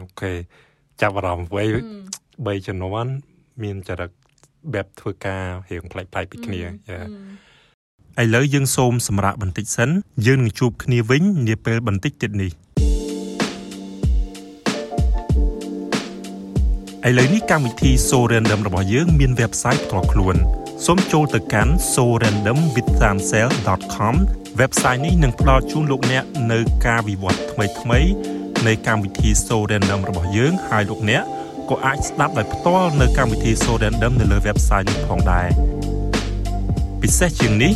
[0.00, 0.32] អូខេ
[1.00, 1.62] ចាប់អារម្មណ៍វ័
[2.54, 3.12] យ3ជំនាន់
[3.62, 4.10] មានចរិត
[4.74, 6.70] បែបធ្វើការរៀងប្លែកៗពីគ្នាយ៉ា
[8.22, 9.90] ឥឡូវយើងសូមសម្រាប់បន្តិចសិន
[10.26, 12.52] យើងនឹងជួបគ្នាវិញនាពេលបន្តិចទៀតនេះ
[17.08, 20.36] ឥឡូវនេះកម្មវិធី So Random របស់យើងមាន website ផ្ទាល់ខ្លួន
[20.86, 24.14] សូមចូលទៅកាន់ sorandomwithsansel.com
[24.60, 28.08] website នេះនឹងផ្ដល់ជូនលោកអ្នកនៅការវិវត្តថ្មីៗ
[28.66, 31.22] នៃកម្មវិធី So Random របស់យើងហើយលោកអ្នក
[31.70, 35.48] ក៏អាចស្ដាប់ដោយផ្ទាល់នៅកម្មវិធី So Random នៅលើ website នេះផងដែរ
[37.02, 37.72] ពិសេសជាងនេះ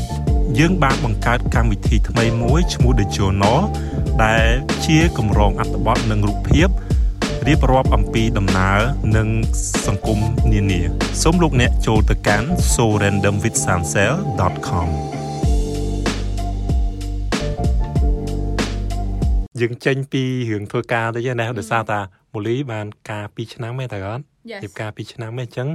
[0.58, 3.60] យើងបានបង្កើតកម្មវិធីថ្មីមួយឈ្មោះ The Journal
[4.24, 4.46] ដែល
[4.84, 6.68] ជាកម្រងអត្ថបទនិងរូបភាព
[7.48, 8.78] រៀបរាប់អំពីដំណើរ
[9.16, 9.28] និង
[9.86, 10.18] សង្គម
[10.52, 10.80] នានា
[11.22, 14.88] សូមលោកអ្នកចូលទៅកាន់ sorandomwithsansel.com
[19.60, 22.00] យើងចេញពីរឿងធ្វើការទៅណាដោយសារតា
[22.34, 24.22] មូលីបានការ2ឆ្នាំទេតើគាត់
[24.62, 25.68] រៀបការ2ឆ្នាំទេអញ្ចឹង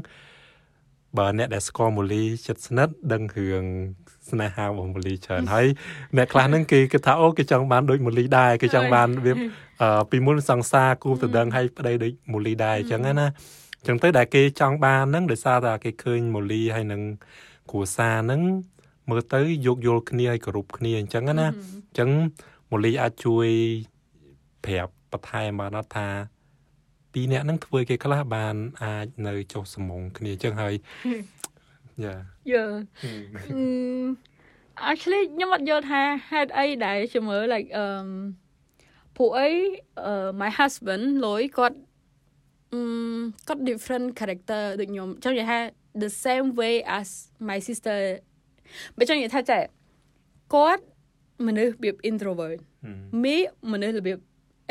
[1.17, 3.65] បើអ្នកដែលស្គាល់មូលីចិត្តស្និទ្ធដឹងរឿង
[4.30, 5.67] ស្នេហារបស់មូលីច្រើនហើយ
[6.17, 9.34] អ្នកខ្លះហ្នឹងគេគិតថាអូគេចង់បានដូចមូលីដែរគេចង់បានវា
[10.12, 13.28] ពីមុនសង្សារគូទៅដឹងឲ្យប្តីដូចមូលីដែរអញ្ចឹងណា
[13.80, 17.02] អញ្ចឹងទៅដែលគេចង់បានហ្នឹងដោយសារតែគេឃើញមូលីហើយនឹង
[17.72, 18.41] គ្រួសារហ្នឹង
[19.10, 22.10] មើលទៅយោគយល់គ្នាឲ្យគោរពគ្នាអញ្ចឹងណាអញ្ចឹង
[22.72, 23.48] មូលីអាចជួយ
[24.65, 26.08] ប្រាប់បន្ថែមបានថា
[27.13, 30.74] ពីរអ្នកហ្នឹងធ្វើគេខ្លះបានអាចនៅចុះសម្ងគ្នាអញ្ចឹងហើយ
[32.04, 32.15] យ៉ា
[32.52, 32.65] យ៉ា
[34.89, 38.08] actually ខ្ញុំអត់យល់ថាហេតុអីដែលជំរឿ like um
[39.17, 39.50] ពួកអី
[40.41, 41.78] my husband លុយគាត់
[42.74, 42.82] អឺ
[43.48, 45.60] គាត់ different character ដូចខ្ញុំចង់និយាយថា
[46.04, 47.08] the same way as
[47.50, 48.00] my sister
[48.98, 49.62] បើចង់និយាយថាចេះ
[50.54, 50.84] គាត់
[51.48, 52.60] មនុស្សរបៀប introvert
[53.24, 53.36] me
[53.72, 54.17] មនុស្សរបៀប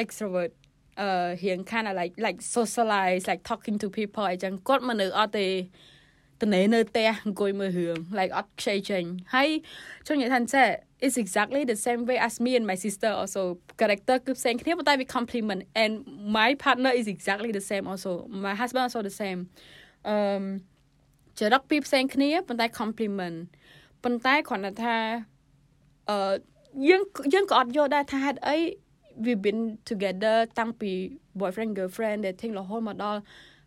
[0.02, 0.52] extrovert
[1.00, 1.10] អឺ
[1.42, 5.48] រៀង kind of like like socialize like talking to people អីចឹងគាត់មនុស្សអត់ទេ
[6.42, 9.48] តនេនៅផ្ទះអង្គុយមើលរឿង like អត់ខ្ចីចេញហើយ
[10.06, 10.68] ចង់និយាយថាចេះ
[11.04, 13.42] it's exactly the same way as me and my sister also
[13.80, 15.92] character គឺផ្សេងគ្នាប៉ុន្តែ we complement and
[16.38, 18.12] my partner is exactly the same also
[18.44, 19.40] my husband also the same
[20.12, 20.44] um
[21.38, 23.38] ចរិតពីរផ្សេងគ្នាប៉ុន្តែ complement
[24.04, 24.96] ប៉ុន្តែគ្រាន់តែថា
[26.10, 26.18] អឺ
[26.88, 28.56] យើងយើងក៏អត់យល់ដែរថាហេតុអី
[29.23, 30.91] we've been together តាំងពី
[31.39, 33.19] boyfriend girlfriend dating រហូតមកដល់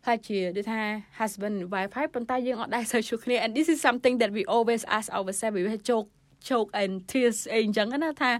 [0.07, 0.81] ហើយជាដូចថា
[1.19, 6.03] husband wife ហើយប៉ុន្តែយើងអត់ដែរសូវជួបគ្នា and this is something that we always ask ourselves វាជោគ
[6.49, 8.31] ជោគ and tears អីអញ្ចឹងណាថា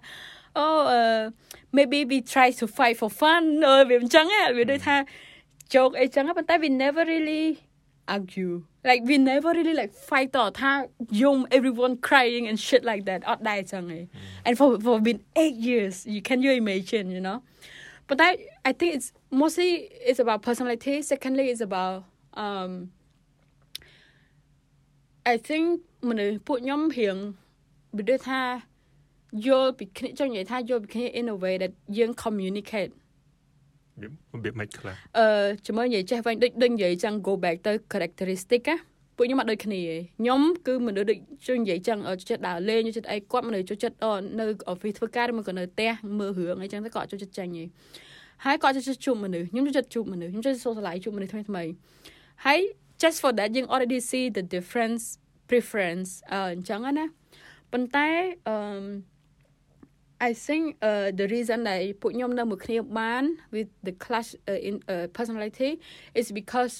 [0.61, 1.21] oh uh,
[1.77, 4.25] maybe we try to fight for fun អឺវាអញ្ចឹង
[4.57, 4.97] វាដូចថា
[5.75, 7.43] ជោគអីចឹងប៉ុន្តែ we never really
[8.15, 10.71] argue like we never really like fight តថា
[11.21, 14.03] យំ everyone crying and shit like that អត់ដែរចឹងឯង
[14.45, 17.37] and for for been 8 years you can you imagine you know
[18.07, 18.31] but I
[18.69, 19.09] I think it's
[19.41, 19.69] mostly
[20.09, 21.97] it's about personality secondly it's about
[22.45, 22.71] um
[25.33, 25.65] I think
[26.09, 27.17] មនុស្សពួកខ្ញុំរៀង
[27.97, 28.41] វាដូចថា
[29.45, 32.91] យល់ពីគ្នាចង់និយាយថាយល់ពីគ្នា in a way that យើង communicate
[34.04, 34.06] រ
[34.44, 38.76] បៀបមិនខ្លះអឺជាមួយនិយាយចេះវិញដូចដូចនិយាយចឹង go back ទៅ characteristic ណា
[39.16, 43.96] ពួកខ្ញុំអត់ដូចគ្នាទេខ្ញុំគឺមនុស្សដូចជួយនិយាយចឹងចូលចិត្តដើរលេងចូលចិត្តអីគាត់មនុស្សចូលចិត្ត
[44.40, 47.68] នៅ office ធ្វើការឬមកក៏នៅផ្ទះមើលរឿងអីចឹងទៅគាត់ចូលចិត្តចាញ់ឯង
[48.44, 51.64] ហើយគាត់ចូលចិត្តជួបមនុស្សខ្ញុំចូលចិត្តជួបមនុស្សខ្ញុំចូលចិត្ត socialize ជួបមនុស្សថ្មីថ្មី
[52.44, 52.60] ហើយ
[53.02, 55.02] just for that យើង already see the difference
[55.50, 57.04] preference អឺអញ្ចឹងណា
[57.72, 58.08] ប៉ុន្តែ
[58.48, 58.56] អឺ
[60.29, 63.23] I think uh the reason ដែលពួកខ្ញុំនៅមួយគ្នាបាន
[63.55, 65.71] with the clash uh, in uh, personality
[66.19, 66.75] is because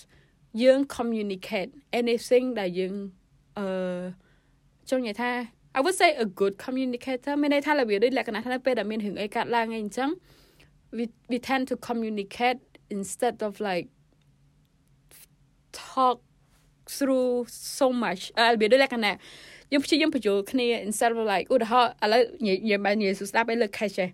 [0.63, 2.93] យើង communicate anything ដែលយើង
[3.57, 4.03] អឺ
[4.89, 5.31] ចង់និយាយថា
[5.77, 10.09] I would say a good communicator មានន័យថារបៀបដូចលក្ខណៈថាពេលដែលមានរឿងអីកើតឡើងអីអញ្ចឹង
[10.97, 12.61] we we tend to communicate
[12.95, 13.87] instead of like
[15.71, 16.17] talk
[16.97, 17.31] through
[17.77, 18.21] so much
[18.53, 19.15] របៀបដូចលក្ខណៈ
[19.72, 24.10] យើងព្យាយាមបញ្ចូលគ្នា instead of like ឧទាហរណ៍ឥឡូវនិយាយបាននិយាយស្ដាប់ឲ្យលើ cash ឯង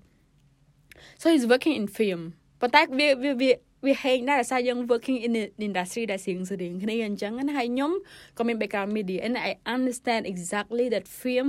[1.21, 2.21] so he's working in film
[2.61, 3.51] ប៉ុន្តែវាវាវា
[3.87, 7.93] វាហេងដែរសារយើង working in the industry ដែលស្រៀងស្រៀងគ្នាអញ្ចឹងណាហើយខ្ញុំ
[8.39, 11.49] ក៏មាន background media and I understand exactly that film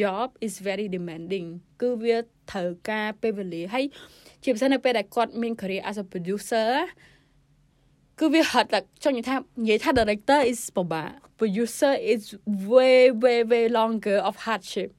[0.00, 1.46] job is very demanding
[1.80, 2.16] គឺវា
[2.50, 3.84] ត្រូវការពេលវេលាហើយ
[4.42, 6.68] ជាពិសេសនៅពេលដែលគាត់មាន career as a producer
[8.19, 12.21] គឺវាហត់តែចង់និយាយថានិយាយថា director is ពិបាក producer is
[12.71, 14.89] way way way longer of hardship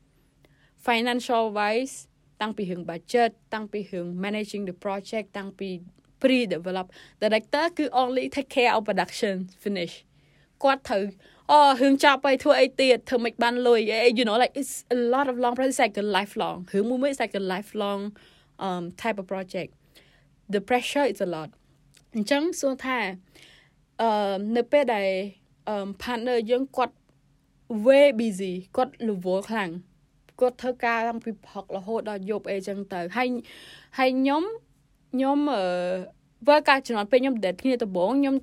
[0.86, 1.96] financial wise
[2.42, 5.68] តាំងពីរឿង budget តាំងពីរឿង managing the project តាំងពី
[6.22, 6.86] pre develop
[7.22, 9.94] director គឺ only take care of production finish
[10.62, 11.04] គាត់ត្រូវ
[11.50, 13.80] អូរឿងចប់ហើយធ្វើអីទៀតធ្វើមិនបានលុយ
[14.18, 17.34] you know like it's a lot of long process like a lifelong រឿងមួយមួយ is like
[17.42, 18.02] a lifelong
[18.66, 19.70] um type of project
[20.54, 21.50] the pressure is a lot
[22.15, 22.99] អញ្ចឹងសួរថា
[24.01, 25.09] អឺនៅពេលដែល
[25.69, 26.95] អឺ partner យើងគាត់
[27.85, 29.69] way busy គាត់ level ខ្លាំង
[30.39, 33.27] គាត់ធ្វើការតាំងពីព្រឹករហូតដល់យប់អីចឹងទៅហើយ
[33.97, 34.43] ហើយខ្ញុំ
[35.13, 35.63] ខ្ញុំអឺ
[36.47, 38.35] បើការជំនាន់ពេលខ្ញុំ date គ្នាដំបូងខ្ញុំ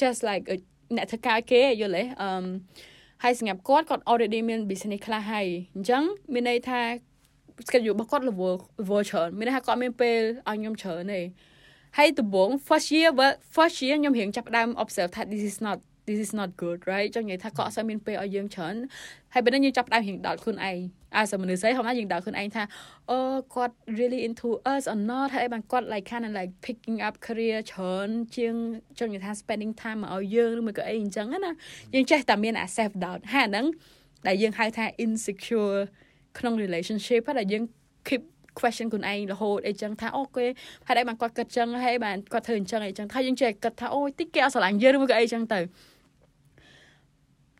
[0.00, 0.44] just like
[0.96, 2.44] អ្នកធ្វើការគេយល់ទេអឺ
[3.22, 6.80] ហើយសម្រាប់គាត់គាត់ already មាន business ខ្លះហើយអញ្ចឹងមានន័យថា
[7.66, 11.20] schedule របស់គាត់ level level ច្រើនមានន័យថាគាត់មានពេលឲ្យខ្ញុំច្រើនទេ
[11.98, 13.10] ហើយដំបូង first year
[13.54, 15.78] first year ខ្ញុំរៀងចាប់ដើម observe ថា this is not
[16.08, 18.74] this is not good right ចង់និយាយថាគាត់អត់សូវមានពេលឲ្យយើងច្រើន
[19.32, 20.78] ហើយពេលនេះយើងចាប់ដើមរៀងដោតខ្លួនឯង
[21.16, 22.62] អាសមនុស្សស្អីហមណាយើងដោតខ្លួនឯងថា
[23.10, 23.18] អូ
[23.54, 28.54] គាត់ really into us or not ហើយបានគាត់ like kind of like picking up career ច្រើនជាង
[28.98, 31.52] ចង់និយាយថា spending time មកឲ្យយើងឬមួយក៏អីអញ្ចឹងណា
[31.94, 33.66] យើងចេះតែមាន self doubt ហើយអាហ្នឹង
[34.26, 35.78] ដែលយើងហៅថា insecure
[36.38, 37.62] ក្នុង relationship ហើយដែលយើង
[38.08, 38.22] keep
[38.58, 40.46] question ខ្លួនឯងរហូតអីចឹងថាអូគេ
[40.88, 45.60] ហេតុអីបានគាត់គិតចឹងហើយបានគាត់ធ្វើអញ្ចឹងអីចឹងថាយើងចេះគិតថាអូតិចគេអត់ស្រឡាញ់យើងឬមួយក៏អីចឹងទៅ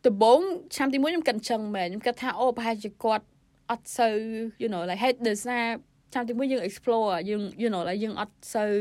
[0.05, 0.39] ដំបូង
[0.75, 3.25] ឆ្នាំទី1ខ្ញុំគិតអញ្ចឹងមែនខ្ញុំគិតថាអូប្រហែលជាគាត់
[3.69, 4.15] អត់សូវ
[4.61, 5.65] you know like ហេតុដោយសារ
[6.13, 8.71] ឆ្នាំទី1យើង explore យើង you know like យើងអត់សូវ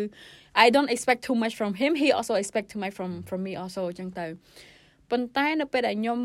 [0.64, 3.53] I don't expect too much from him he also expect too much from from me
[3.62, 4.27] also អញ្ចឹងទៅ
[5.11, 6.20] ប៉ុន្តែនៅពេលដែលខ្ញុំ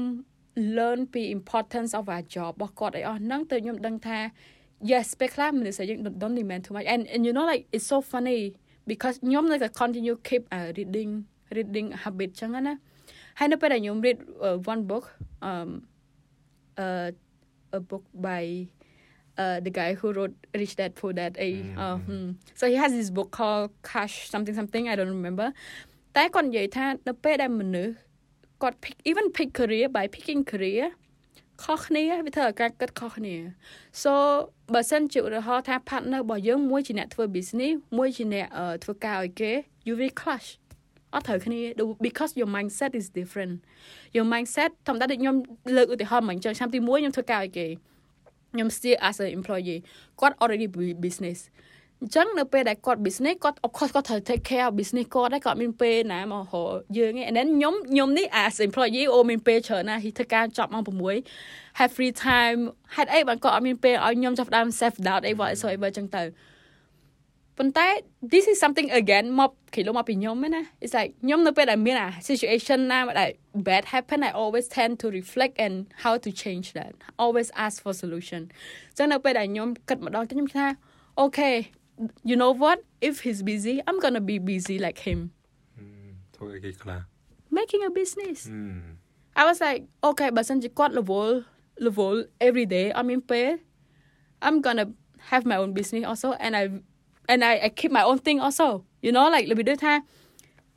[0.77, 4.19] learn ពី importance of our job របស់គាត់អីអស់ហ្នឹងទៅខ្ញុំដឹងថា
[4.90, 8.40] yes ពេលខ្លះមនុស្សយើង don't demand too much and and you know like it's so funny
[8.90, 11.12] because ខ្ញុំនៅតែ continue keep a reading
[11.56, 12.74] reading habit ចឹងណា
[13.38, 15.04] ហើយនៅពេលដែលខ្ញុំ read uh, one book
[15.48, 15.70] um
[16.84, 17.08] uh
[17.78, 18.44] a book by
[19.42, 21.48] uh the guy who wrote Rich Dad Poor Dad a
[21.84, 22.28] uh, hmm.
[22.58, 25.48] so he has this book called Cash something something I don't remember
[26.16, 27.94] តែគាត់និយាយថានៅពេលដែលមនុស្ស
[28.62, 30.86] គាត់ pick even pick career by picking career
[31.63, 33.35] ខុសគ្នាវាធ្វើឲ្យការគិតខុសគ្នា
[34.01, 34.11] so
[34.73, 38.47] បើសិនជាឧទាហរណ៍ថា partner របស់យើងមួយជាអ្នកធ្វើ business មួយជាអ្នក
[38.83, 39.51] ធ្វើការឲ្យគេ
[39.87, 40.47] you will clash
[41.13, 41.59] អត់ត្រូវគ្នា
[42.05, 43.55] because your mindset is different
[44.15, 45.35] your mindset ធម្មតាដូចខ្ញុំ
[45.77, 47.67] លើកឧទាហរណ៍មកអញ្ចឹងឆ្នាំទី1ខ្ញុំធ្វើការឲ្យគេ
[48.53, 49.79] ខ្ញុំ still as an employee
[50.19, 50.67] គាត់ already
[51.05, 51.39] business
[52.01, 58.55] អញ្ចឹងនៅពេលដែលគាត់ business គាត់ of course គាត់ត្រូវ take care of business គាត់ដែរគាត់មានពេលណាមករកយើងឯង and then ខ្ញុំខ្ញុំនេះ as
[58.67, 60.83] employee អូមានពេលច្រើនណាស់ហ៊ីធ្វើការចប់ម៉ោង
[61.31, 62.59] 6 have free time
[62.95, 66.23] ហេតុអីបានគាត់អត់មានពេលឲ្យខ្ញុំចាប់ដើម self doubt អី whatsoever អញ្ចឹងទៅ
[67.57, 67.87] ប៉ុន្តែ
[68.33, 73.29] this is something again មកគេលោកមកពីខ្ញុំណា it's like ខ្ញុំនៅពេលដែលមានអា situation ណាដែល
[73.67, 76.91] bad happen I always tend to reflect and how to change that
[77.23, 78.41] always ask for solution
[78.97, 80.67] ចឹងនៅពេលដែលខ្ញុំគិតម្ដងទៅខ្ញុំថា
[81.23, 81.55] okay
[82.30, 85.20] you know what if he's busy i'm gonna be busy like him
[86.36, 87.00] ធ្វើអីគេខ្លះ
[87.58, 91.28] making a business អឺ I was like okay បើសិនជាគាត់ level
[91.86, 92.14] level
[92.46, 93.48] every day I mean pay
[94.46, 94.86] I'm gonna
[95.30, 96.64] have my own business also and I
[97.32, 98.68] and I I keep my own thing also
[99.04, 99.94] you know like របៀបដូចថា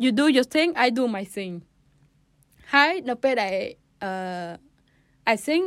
[0.04, 1.54] you do your thing I do my thing
[2.74, 3.56] ហើយនៅពេលដែល
[4.04, 4.50] អឺ
[5.34, 5.64] I think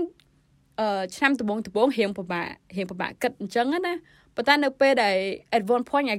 [0.81, 3.95] អឺឆ្នាំដំបូងដំបូងរៀងពិបាករៀងពិបាកគិតអញ្ចឹងណា
[4.36, 5.16] ប៉ុន្តែនៅពេលដែល
[5.58, 6.18] at one point I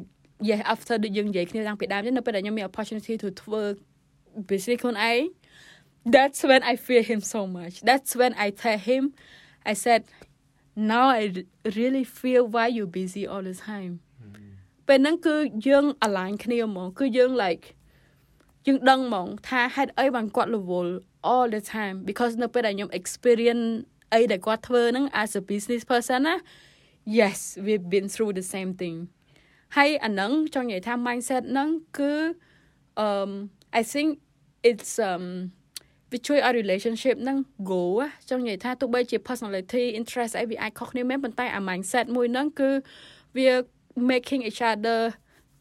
[0.49, 3.63] yes after ដូចយើងនិយាយគ្នាតាំងពីដើមចឹងនៅពេលដែលខ្ញុំមាន opportunity to ធ្វើ
[4.49, 5.21] business ខ្លួនឯង
[6.15, 9.03] that's when I fear him so much that's when I tell him
[9.71, 10.01] I said
[10.93, 11.23] now I
[11.79, 13.93] really feel why you busy all the time
[14.89, 17.65] ពេលហ្នឹងគឺយើង align គ្នាហ្មងគឺយើង like
[18.67, 20.89] យើងដឹងហ្មងថាហេតុអីបានគាត់ level
[21.33, 23.67] all the time because នៅពេលដែលខ្ញុំ experience
[24.13, 26.37] អីដែលគាត់ធ្វើហ្នឹង as a business person ណា
[27.19, 28.97] yes we've been through the same thing
[29.77, 32.13] ហើយអាហ្នឹងចង់និយាយថា mindset ហ្នឹងគឺ
[33.07, 33.31] um
[33.81, 34.09] I think
[34.71, 35.25] it's um
[36.13, 37.39] វាជួយឲ្យ relationship ហ្នឹង
[37.71, 37.85] go
[38.29, 42.71] ចង់និយាយថាទោះបីជា personality interest អីវាអាចខុសគ្នាមែនប៉ុន្តែអា mindset មួយហ្នឹងគឺ
[43.37, 43.49] វា
[44.11, 45.01] making each other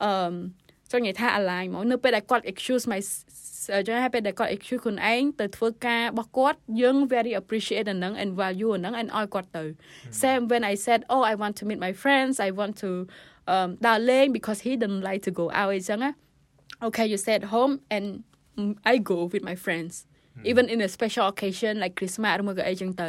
[0.09, 0.33] um
[0.91, 2.99] ចង់និយាយថា align មកនៅពេលដែលគាត់ excuse my
[3.86, 9.64] ចង់ឲ្យពេលដែលគាត់ excuse ខ្លួនឯងទៅធ្វើការរបស់គាត់យើង very appreciate អាហ្នឹង and value អាហ្នឹង and ឲ្យគាត់ទៅ
[10.22, 12.90] same when I said oh I want to meet my friends I want to
[13.52, 16.10] um ដើរលេង because he didn't like to go out អីចឹងណា
[16.86, 18.06] okay you stay at home and
[18.92, 19.94] I go with my friends
[20.50, 23.08] even in a special occasion like Christmas ឬមួយក៏អីចឹងទៅ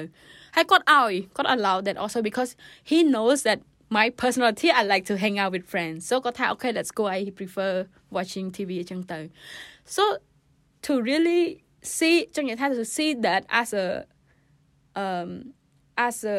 [0.55, 2.51] ហើយគាត់ឲ្យគាត់ allow that also because
[2.89, 3.59] he knows that
[3.97, 7.19] my personality I like to hang out with friends so គាត់ថា okay let's go I
[7.39, 7.71] prefer
[8.15, 9.19] watching TV អញ្ចឹងទៅ
[9.95, 10.03] so
[10.85, 11.41] to really
[11.97, 13.87] see ចង់និយាយថា to see that as a
[15.03, 15.29] um
[16.07, 16.37] as a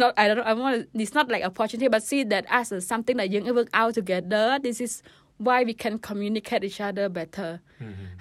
[0.00, 2.78] not I don't know I want it's not like opportunity but see that as a
[2.90, 4.92] something that យើង work out together this is
[5.46, 7.50] why we can communicate each other better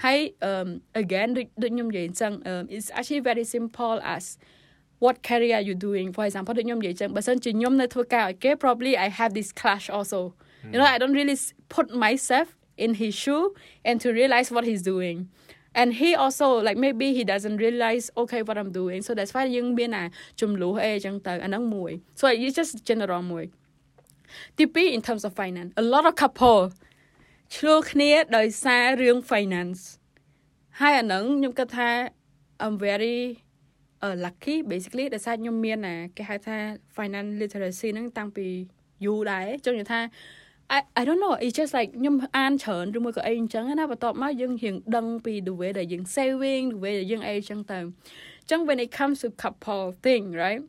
[0.04, 0.20] ហើយ
[0.50, 0.68] um
[1.04, 4.24] again ដូចដូចខ្ញុំនិយាយអញ្ចឹង um it's actually very simple as
[5.04, 10.20] what career are you doing for example ដូចខ្ញុំនិយាយចឹងបើសិនជាខ្ញុំនៅធ្វើការឲ្យគេ probably I have this clash also
[10.74, 11.38] you know I don't really
[11.76, 12.48] put myself
[12.84, 13.46] in his shoe
[13.88, 15.18] and to realize what he's doing
[15.80, 19.44] and he also like maybe he doesn't realize okay what I'm doing so that's why
[19.56, 20.06] យើងមានអា
[20.42, 23.46] ចំនួនអីចឹងទៅអាហ្នឹងមួយ so it's just general មួយ
[24.58, 26.62] ទី2 in terms of finance a lot of couple
[27.56, 29.82] ឆ្លោះគ្នាដោយសាររឿង finance
[30.80, 31.90] ហើយអាហ្នឹងខ្ញុំគិតថា
[32.64, 33.47] I'm very uh,
[34.25, 36.57] lucky basically ដោយសារខ្ញុំមានអាគេហៅថា
[36.97, 38.47] finance literacy ហ្នឹងតាំងពី
[39.05, 40.01] យូរដែរចង់និយាយថា
[40.77, 48.61] I I don't know it's just like ខ្ញុំអានច្រើនឬមួយក៏អីអញ្ចឹងណាបន្ទាប់មកយើងរៀងដឹងពី the way ដែលយើង saving the way ដែលយើងអីអញ្ចឹងទៅអញ្ចឹង
[48.69, 50.63] when it comes to couple thing right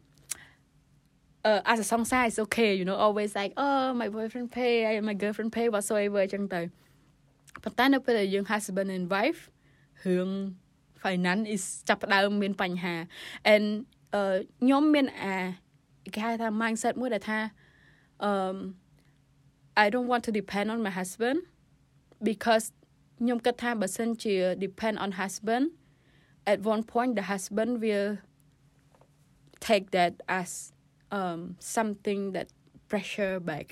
[1.49, 4.73] uh as a សង្សារ is okay you know always like oh my boyfriend pay
[5.09, 6.61] my girlfriend pay whatsoever អញ្ចឹងទៅ
[7.63, 9.41] ប៉ុន្តែនៅពេលដែលយើង husband and wife
[10.05, 10.29] រឿង
[11.03, 12.95] finance is ចាប់ផ្ដើមមានបញ្ហា
[13.53, 13.65] and
[14.15, 15.35] អឺខ្ញុំមានអា
[16.13, 17.39] គេហៅថា mindset មួយដែលថា
[18.29, 18.55] um
[19.83, 21.37] I don't want to depend on my husband
[22.29, 22.65] because
[23.19, 24.35] ខ្ញុំគិតថាបើសិនជា
[24.65, 25.65] depend on husband
[26.51, 28.09] at one point the husband will
[29.67, 30.49] take that as
[31.19, 31.39] um
[31.75, 32.47] something that
[32.91, 33.67] pressure back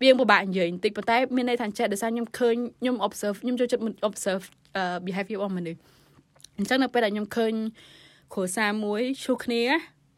[0.00, 4.44] វាពិបាកនិយាយបន្តិចប៉ុន្តែមានន័យថាចេះដោយសារខ្ញុំឃើញខ្ញុំ observe ខ្ញុំចូលចិត្ត observe
[4.80, 5.80] uh, behavior របស់មនុស្ស
[6.57, 7.53] អញ្ចឹងនៅពេលដែលខ្ញុំឃើញ
[8.33, 9.63] គ្រួសារមួយឈូគ្នា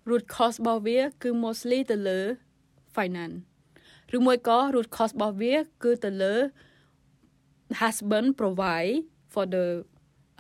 [0.10, 2.20] root cause របស់វា គឺ mostly ទៅលើ
[2.96, 3.38] finance
[4.16, 6.34] ឬមួយក៏ root cause របស់វាគឺទៅលើ
[7.82, 8.96] husband provide
[9.34, 9.66] for the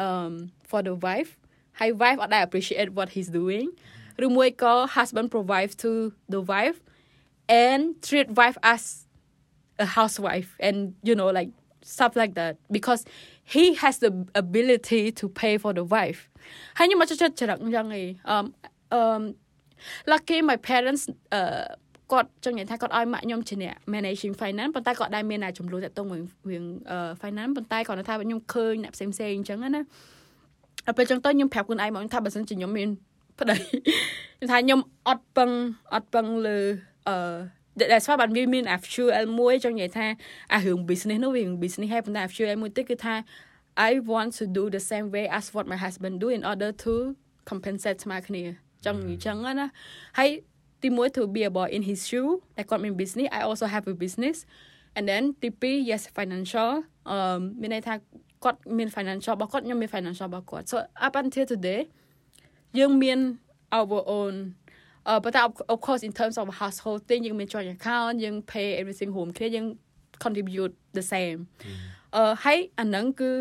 [0.05, 0.33] um
[0.69, 1.31] for the wife
[1.79, 3.67] ហើយ wife អត់ដែល appreciate what he's doing
[4.25, 5.91] ឬមួយក៏ husband provide to
[6.33, 6.77] the wife
[7.63, 8.81] and treat wife as
[9.85, 11.51] a housewife and you know like
[11.95, 13.01] stuff like that because
[13.54, 14.10] he has the
[14.42, 16.20] ability to pay for the wife
[16.78, 18.44] ហើយខ្ញុំមកចិត្តច្រឹកយ៉ាងឯង um
[18.98, 19.22] um
[20.12, 21.02] lucky my parents
[21.34, 21.42] អឺ
[22.12, 26.64] គាត់ចង់និយាយថាគាត់ឲ្យម៉ាក់ខ្ញុំជាអ្នក managing finance ប៉ុន្តែគាត់ដែរមានតែចំនួនតាក់ទងមួយរឿង
[27.22, 29.70] finance ប៉ុន្តែគាត់ថាខ្ញុំឃើញអ្នកផ្សេងផ្សេងអញ្ចឹងណា
[30.86, 32.88] ដល់ពេលចឹងទៅខ្ញុំប្រាប់ខ្លួនឯងមកថាបើសិនជាខ្ញុំមាន
[33.38, 33.56] ប្តី
[34.36, 35.50] ខ្ញុំថាខ្ញុំអត់ពឹង
[35.94, 36.58] អត់ពឹងលើ
[37.08, 37.16] អឺ
[37.79, 40.07] ដែលស្វាបានវាមាន actual មួយចង់និយាយថា
[40.53, 43.15] អារឿង business នោះវារឿង business ហើយប៉ុន្តែ actual មួយទៀតគឺថា
[43.89, 46.93] I want to do the same way as what my husband do in order to
[47.49, 48.43] compensate ស្មើគ្នា
[48.85, 49.67] ចង់និយាយចឹងណា
[50.17, 50.29] ហើយ
[50.83, 54.37] ទីមួយ to be about in his shoe តែគាត់មាន business I also have a business
[54.97, 56.71] and then ទី2 yes financial
[57.09, 57.93] អឺមានន័យថា
[58.43, 61.81] គាត់មាន financial របស់គាត់ខ្ញុំមាន financial របស់គាត់ so up until today
[62.79, 63.19] យើងមាន
[63.79, 64.33] our own
[65.08, 65.34] អឺ but
[65.72, 69.66] of course in terms of household thing យើងមាន joint account យើង pay everything home គ្នាយើង
[70.22, 71.38] contribute the same
[72.16, 73.32] អឺហើយអាហ្នឹងគឺ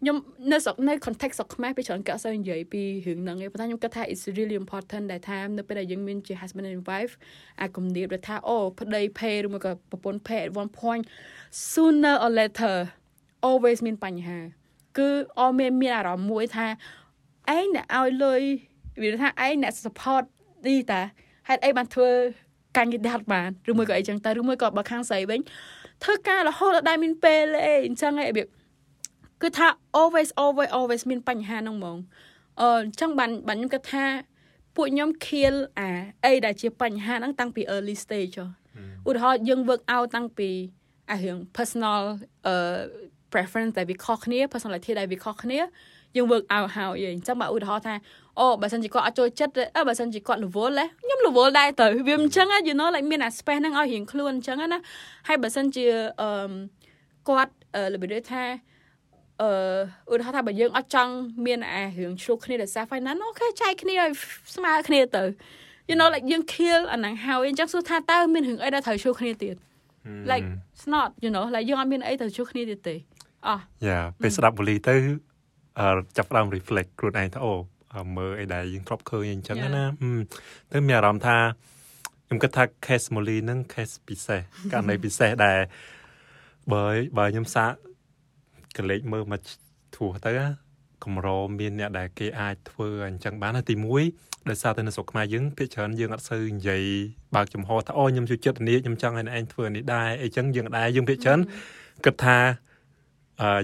[0.00, 0.16] ខ្ញុំ
[0.52, 7.12] នៅស្រុកនៅ context ស្រុកខ្មែរពេលច្រើនគេអត់សូវនិយាយពីរឿងហ្នឹងឯងប៉ុន្តែខ្ញុំគិតថា it's really important ដែលថានៅពេលដែលយើងមានជា husband and wife
[7.60, 11.04] អាចគំនាបដែលថាអូប្តីភេឬមួយក៏ប្រពន្ធភេ at one point
[11.70, 12.76] sooner or later
[13.48, 14.38] always មានបញ្ហា
[14.98, 15.08] គឺ
[15.38, 16.66] អមានមានអារម្មណ៍មួយថា
[17.56, 18.42] ឯងអ្នកឲ្យលុយ
[19.02, 20.24] វាថាឯងអ្នក support
[20.68, 21.00] នេះតា
[21.48, 22.10] ហេតុអីបានធ្វើ
[22.76, 25.40] ការងារដាត់បានឬមួយក៏អីចឹងទៅឬមួយក៏បើខាងស្រីវិញ
[26.04, 28.46] ធ្វើការរហូតដល់ដែលមានពេលអីអញ្ចឹងឯងរបៀប
[29.42, 29.66] គឺថា
[30.00, 31.98] always always always មានបញ្ហាហ្នឹងហ្មង
[32.60, 34.04] អឺអញ្ចឹងបានបានខ្ញុំគិតថា
[34.76, 35.88] ពួកខ្ញុំខៀលអា
[36.24, 38.36] អីដែលជាបញ្ហាហ្នឹងតាំងពី early stage
[39.06, 40.50] ឧទាហរណ៍យើង work out តាំងពី
[41.10, 42.02] អារឿង personal
[42.46, 42.54] អឺ
[43.32, 45.58] preference ដែលវាខុសគ្នា personality ដែលវាខុសគ្នា
[46.16, 47.94] យើង work out ហើយអញ្ចឹងបើឧទាហរណ៍ថា
[48.38, 54.78] អូបើសិនជាគាត់អត់ចូលចិត្តអើបើសិនជាគាត់រវល់ខ្ញុំរវល់ដែរទៅវាអញ្ចឹង you know like មានអា space ហ្នឹងឲ្យរៀងខ្លួនអញ្ចឹងណា
[55.28, 55.86] ហើយបើសិនជា
[56.20, 56.28] អឺ
[57.28, 57.52] គាត់
[57.94, 58.42] របៀបថា
[59.42, 61.12] អឺឧទាហរណ៍ថាបើយើងអត់ចង់
[61.46, 64.10] មានអារឿងឆ្លោះគ្នាដោយសារ finance អូខេចែកគ្នាឲ្យ
[64.54, 65.22] ស្មើគ្នាទៅ
[65.90, 69.56] you know like យើង kill អាហ្នឹងហើយអញ្ចឹងសួរថាតើមានរឿងអីដែលត្រូវឆ្លោះគ្នាទៀត
[70.30, 72.94] like it's not you know like យើងអត់មានអីត្រូវឆ្លោះគ្នាទៀតទេ
[73.46, 75.25] អោះយ៉ាពេលស្ដាប់បូលីទៅអឺ
[76.16, 77.54] ចាប់ផ្ដើម reflect ខ្លួនឯងថាអូ
[78.16, 79.84] មើលអីដែលយើងធ្លាប់ឃើញអញ្ចឹងណា
[80.72, 81.36] ទៅមានអារម្មណ៍ថា
[82.26, 84.40] ខ្ញុំគិតថា case Molly ហ្នឹង case ពិសេស
[84.72, 85.58] ករណីពិសេសដែល
[86.72, 86.84] បើ
[87.18, 87.70] បើខ្ញុំសាក
[88.76, 89.40] កលេចមើលមក
[89.96, 90.30] ធួទៅ
[91.04, 91.28] កម្រ
[91.60, 93.74] មានអ្នកដែលគេអាចធ្វើអញ្ចឹងបានទី
[94.12, 96.82] 1ដោយសារតែនៅស្រុកខ្មែរយើងភាគច្រើនយើងអត់សូវនិយាយ
[97.34, 101.40] បើកចំហថាអូខ្ញុំជួយចិត្តនេះខ្ញុំចង់ឲ្យឯងធ្វើនេះដែរអីចឹងយើងដែរយើងភាគច្រើន
[102.04, 102.65] គិតថាអឺ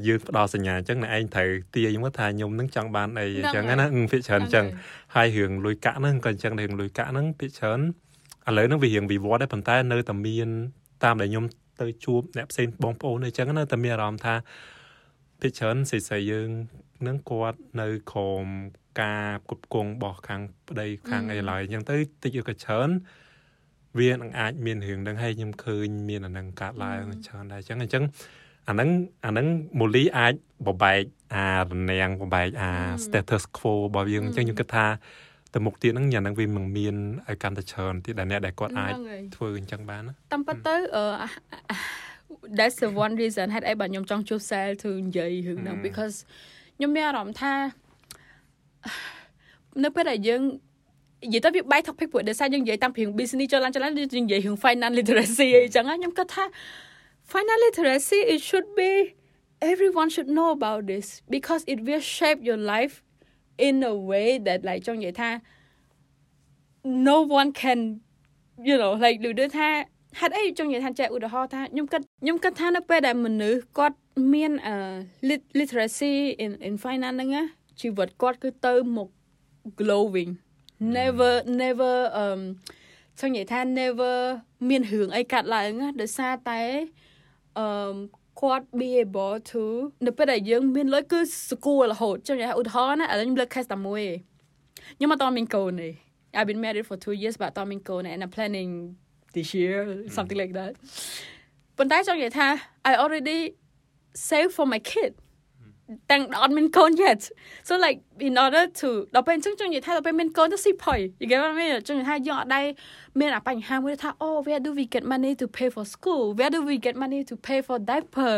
[0.06, 4.66] យើងផ្ដល់សញ្ញាអញ្ចឹងអ្នកឯងត្រូវទាយមកថាខ្ញុំនឹងចង់បានអីអញ្ចឹងណាភាគច្រើនអញ្ចឹង
[5.14, 7.80] ហើយរឿងលុយកាក់ហ្នឹងក៏អញ្ចឹងរឿងលុយកាក់ហ្នឹងភាគច្រើន
[8.48, 10.48] ឥឡូវហ្នឹងវារៀងវិវត្តដែរប៉ុន្តែនៅតែមាន
[11.04, 11.44] តាមដែលខ្ញុំ
[11.80, 14.34] ទៅជួបអ្នកផ្សេងបងប្អូនអញ្ចឹងនៅតែមានអារម្មណ៍ថា
[15.40, 16.48] ភាគច្រើនសិស្សយើង
[17.06, 18.44] នឹងគាត់នៅក្រោម
[19.00, 22.90] ការគ្រប់គ្រងរបស់ខាងប្តីខាងអីឡើយអញ្ចឹងទៅតិចក៏ច្រើន
[24.00, 28.04] វានឹងអាចមានរឿងហ្នឹងហើយខ្ញុំឃើញមានអានឹងកាត់ឡើងច្រើនដែរអញ្ចឹងអញ្ចឹង
[28.68, 28.88] អាហ្នឹង
[29.24, 29.46] អាហ្នឹង
[29.80, 30.34] មូលីអាច
[30.66, 31.02] បបែក
[31.34, 32.70] អារនាំងបបែកអា
[33.04, 34.86] status quo របស់យើងអញ្ចឹងខ្ញុំគិតថា
[35.54, 36.96] ទៅមុខទៀតហ្នឹងយ៉ាងហ្នឹងវាមិនមាន
[37.28, 38.92] ឲ្យកាន់តែច្រើនទៀតដែលអ្នកដែលគាត់អាច
[39.36, 40.02] ធ្វើអញ្ចឹងបាន
[40.32, 41.04] តាមពិតទៅអឺ
[42.58, 46.16] that's the one reason ហេតុអីបាទខ្ញុំចង់ជួប sell to និយាយរឿងហ្នឹង because
[46.76, 47.54] ខ្ញុំមានអារម្មណ៍ថា
[49.84, 50.42] នៅពេលដែលយើង
[51.24, 56.44] និយាយទៅវាបែក topic ព្រោះដោយសារយើងនិយាយតាមពី business ចលនចលនយើងនិយាយរឿង finance literacy អីចឹងខ្ញុំគិតថា
[57.24, 59.14] Final literacy, it should be
[59.60, 63.02] everyone should know about this because it will shape your life
[63.58, 65.30] in a way that like ចង់និយាយថា
[67.08, 67.80] no one can
[68.68, 69.68] you know like ឬដូចថា
[70.18, 73.96] ហេតុអីចង់និយាយថាចែកឧទាហរណ៍ថាខ្ញុំគិតខ្ញុំគិតថានៅពេលដែលមនុស្សគាត់
[74.32, 74.52] មាន
[75.58, 76.14] literacy
[76.44, 77.30] in in finance ហ្នឹង
[77.80, 79.08] ជីវិតគាត់គឺទៅមក
[79.78, 80.32] glowing
[80.96, 82.40] never never um
[83.20, 84.16] ចង់និយាយថា never
[84.68, 86.60] មានរឿងអីកាត់ឡើងដោយសារតែ
[87.59, 87.95] អឺ
[88.41, 89.63] គាត់ be able to
[90.05, 91.19] នៅពេលដែលយើងមានលុយគឺ
[91.49, 94.15] ស្គាល់រហូតចុះនិយាយឧទាហរណ៍ណាឥឡូវខ្ញុំលើក case តែមួយឯង
[94.95, 95.89] ខ្ញុំអត់តមានកូនទេ
[96.38, 98.71] I've been married for 2 years but អត់មានកូនទេ and I'm planning
[99.36, 99.78] this year
[100.15, 100.71] something like that
[101.78, 102.47] ប៉ុន្តែចង់និយាយថា
[102.89, 103.39] I already
[104.30, 105.11] save for my kid
[106.11, 107.21] ទាំងអត់មានកូន yet
[107.67, 112.65] so like in order to ដល់ពេលអញ្ចឹងចង់និយាយថាដល់ពេលមានកូនទៅស៊ីផុយ you get what I mean ចង់និយាយថាយើងអត់ដែរ
[113.19, 117.21] មានអាបញ្ហាមួយថា oh where do we get money to pay for school where do we get money
[117.30, 118.36] to pay for diaper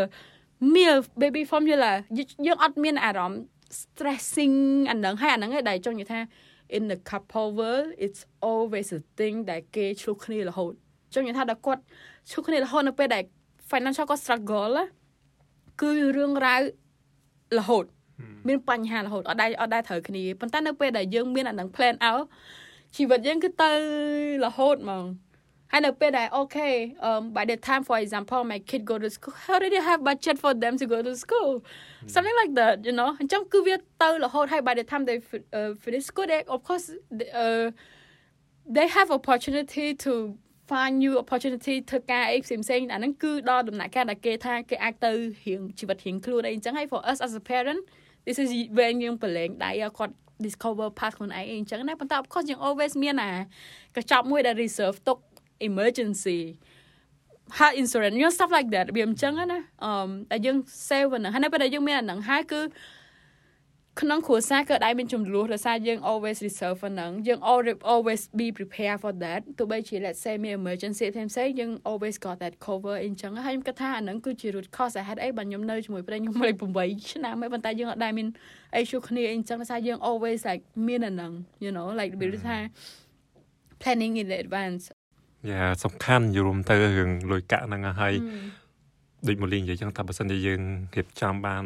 [0.73, 1.91] meal baby formula
[2.45, 3.39] យើងអត់មានអារម្មណ៍
[3.81, 4.57] stressing
[4.91, 6.19] អាហ្នឹងហើយអាហ្នឹងឯងដែលចង់និយាយថា
[6.77, 10.73] in the couple world it's always a thing ដែលគេឆ្លុះគ្នារហូត
[11.13, 11.81] ចង់និយាយថាដល់គាត់
[12.29, 13.23] ឆ្លុះគ្នារហូតនៅពេលដែល
[13.71, 14.75] financial គាត់ struggle
[15.81, 16.61] គឺរឿងរ៉ាវ
[17.58, 17.84] រហូត
[18.48, 22.24] មានបញ្ហារហូតអត់ដែរអត់ដែរត្រូវគ្នាប៉ុន្តែនៅពេលដែលយើងមានអានឹង plan out
[22.96, 23.70] ជីវិតយើងគឺទៅ
[24.44, 25.04] រហូតហ្មង
[25.72, 26.74] ហើយនៅពេលដែល okay
[27.08, 30.36] um by the time for example my kid go to school I already have budget
[30.44, 31.50] for them to go to school
[32.14, 35.18] something like that you know អញ្ចឹងគឺវាទៅរហូតហើយ by the time they
[35.58, 36.86] uh, finish school they of course
[37.18, 37.66] they, uh,
[38.76, 40.12] they have opportunity to
[40.70, 45.12] find new opportunity ធ្វើការអីផ្សេងផ្សេងអាហ្នឹងគឺដល់ដំណាក់កាលដែលគេថាគេអាចទៅ
[45.44, 47.80] រៀងជីវិតរៀងខ្លួនអីអញ្ចឹងហើយ for us as a parent
[48.26, 48.48] this is
[48.78, 53.30] when យើងប្រឡែងដៃគាត់ discover path ខ្លួនឯងអីអញ្ចឹងណាប៉ុន្តែ of course យើង always មានអា
[53.96, 55.18] កញ្ចប់មួយដែល reserve ទុក
[55.68, 56.40] emergency
[57.58, 59.90] health insurance you know stuff like that វាអញ្ចឹងណាអឺ
[60.30, 60.56] តែយើង
[60.88, 62.60] save ហ្នឹងហើយនៅពេលដែលយើងមានអាហ្នឹងហើយគឺ
[64.00, 67.40] ក្នុងគ្រួសារក៏ដែរមានចំនួនដោយសារយើង always reserve ហ្នឹងយើង
[67.92, 72.94] always be prepare for that ទោះបីជា let's say មាន emergency ផ្សេងៗយើង always got that cover
[73.04, 78.28] អីចឹងហើយខ្ញុំគិតថាអាហ្នឹងគឺជា root cause ហេតុអីបើខ្ញុំនៅជាមួយប្រិយខ្ញុំលេខ8ឆ្នាំហើយប៉ុន្តែយើងអត់ដែរមាន
[78.76, 81.32] អីជួគ្នាអីចឹងដោយសារយើង always like មានអាហ្នឹង
[81.64, 82.56] you know like វាថា
[83.82, 84.84] planning in advance
[85.50, 88.14] យ៉ាសំខាន់យល់ទៅរឿងលុយកាក់ហ្នឹងហើយ
[89.26, 90.60] ដូចមកលេងនិយាយចឹងថាបើសិនជាយើង
[90.94, 91.64] រៀបចំបាន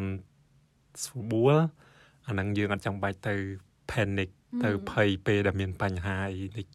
[1.03, 1.57] ស្រួល
[2.29, 3.35] អាហ្នឹងយើងអត់ចាំបាច់ទៅ
[3.91, 4.29] panic
[4.63, 6.65] ទៅភ័យពេលដែលមានបញ្ហាអីនេះ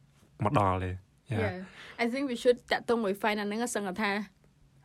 [0.45, 0.91] មកដល់ទេ
[1.33, 1.53] Yeah
[2.03, 4.13] I think we should តាក់ទងមួយ fine អាហ្នឹងសឹងថា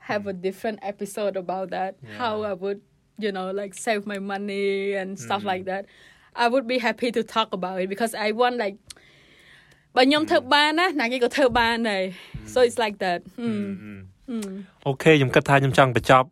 [0.09, 2.17] have a different episode about that yeah.
[2.21, 2.79] how I would
[3.23, 5.51] you know like save my money and stuff mm.
[5.51, 5.83] like that
[6.43, 8.77] I would be happy to talk about it because I want like
[9.95, 12.03] បើខ្ញុំធ្វើបានណាណាគេក៏ធ្វើបានដែរ
[12.53, 13.19] so it's like that
[14.85, 16.27] អូខេខ្ញុំគិតថាខ្ញុំចង់បញ្ចប់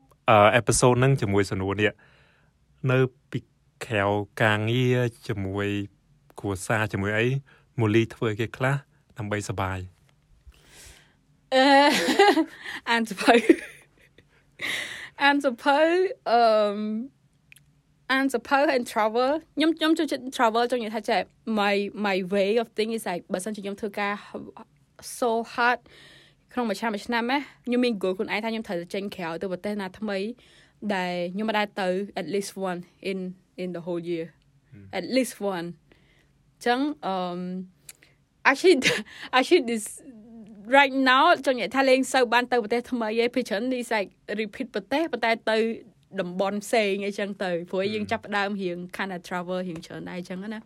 [0.56, 1.92] អេពីសូតហ្នឹងជាមួយសំណួរនេះ
[2.92, 2.98] នៅ
[3.32, 3.40] ពី
[3.86, 4.06] ក្រៅ
[4.44, 5.68] ការងារជាមួយ
[6.40, 7.28] គ្រួសារជាមួយអី
[7.80, 8.76] មូលីធ្វើគេខ្លះ
[9.18, 9.80] ដើម្បីសុបាយ
[11.54, 11.66] អឺ
[12.90, 13.36] អានសភៅ
[15.24, 15.80] អានសភៅ
[16.30, 16.42] អឺ
[18.14, 21.22] អានសភៅ and travel ខ្ញុំខ្ញុំចូលចិត្ត travel ចង់និយាយថាចេះ
[21.60, 21.76] my
[22.06, 24.14] my way of thing is like បើសិនជាខ្ញុំធ្វើការ
[25.20, 25.80] so hard
[26.54, 30.18] ក្នុងមួយឆ្នាំមួយឆ្នាំណាខ្ញុំមាន goal ខ្លួនឯងថាខ្ញុំត្រូវចេញក្រៅទៅប្រទេសណាថ្មី
[30.96, 31.88] ដែលខ្ញុំមិនដែលទៅ
[32.20, 33.20] at least one in
[33.64, 34.26] in the whole year
[34.98, 35.68] at least one
[36.66, 36.80] ចឹង
[37.12, 37.40] um
[38.50, 38.78] actually
[39.38, 39.86] actually this
[40.78, 45.58] right now ចង់និយាយថាលេងសូវបានទៅប្រទេសថ្មីឯងពីច្រើន is like repeat ប្រទេសប៉ុន្តែទៅ
[46.22, 50.60] តំបន់ផ្សេងអីចឹងទៅព្រោះយើងចាប់ផ្ដើមរៀង kind of travel រៀងច្រើនដែរអញ្ចឹងណា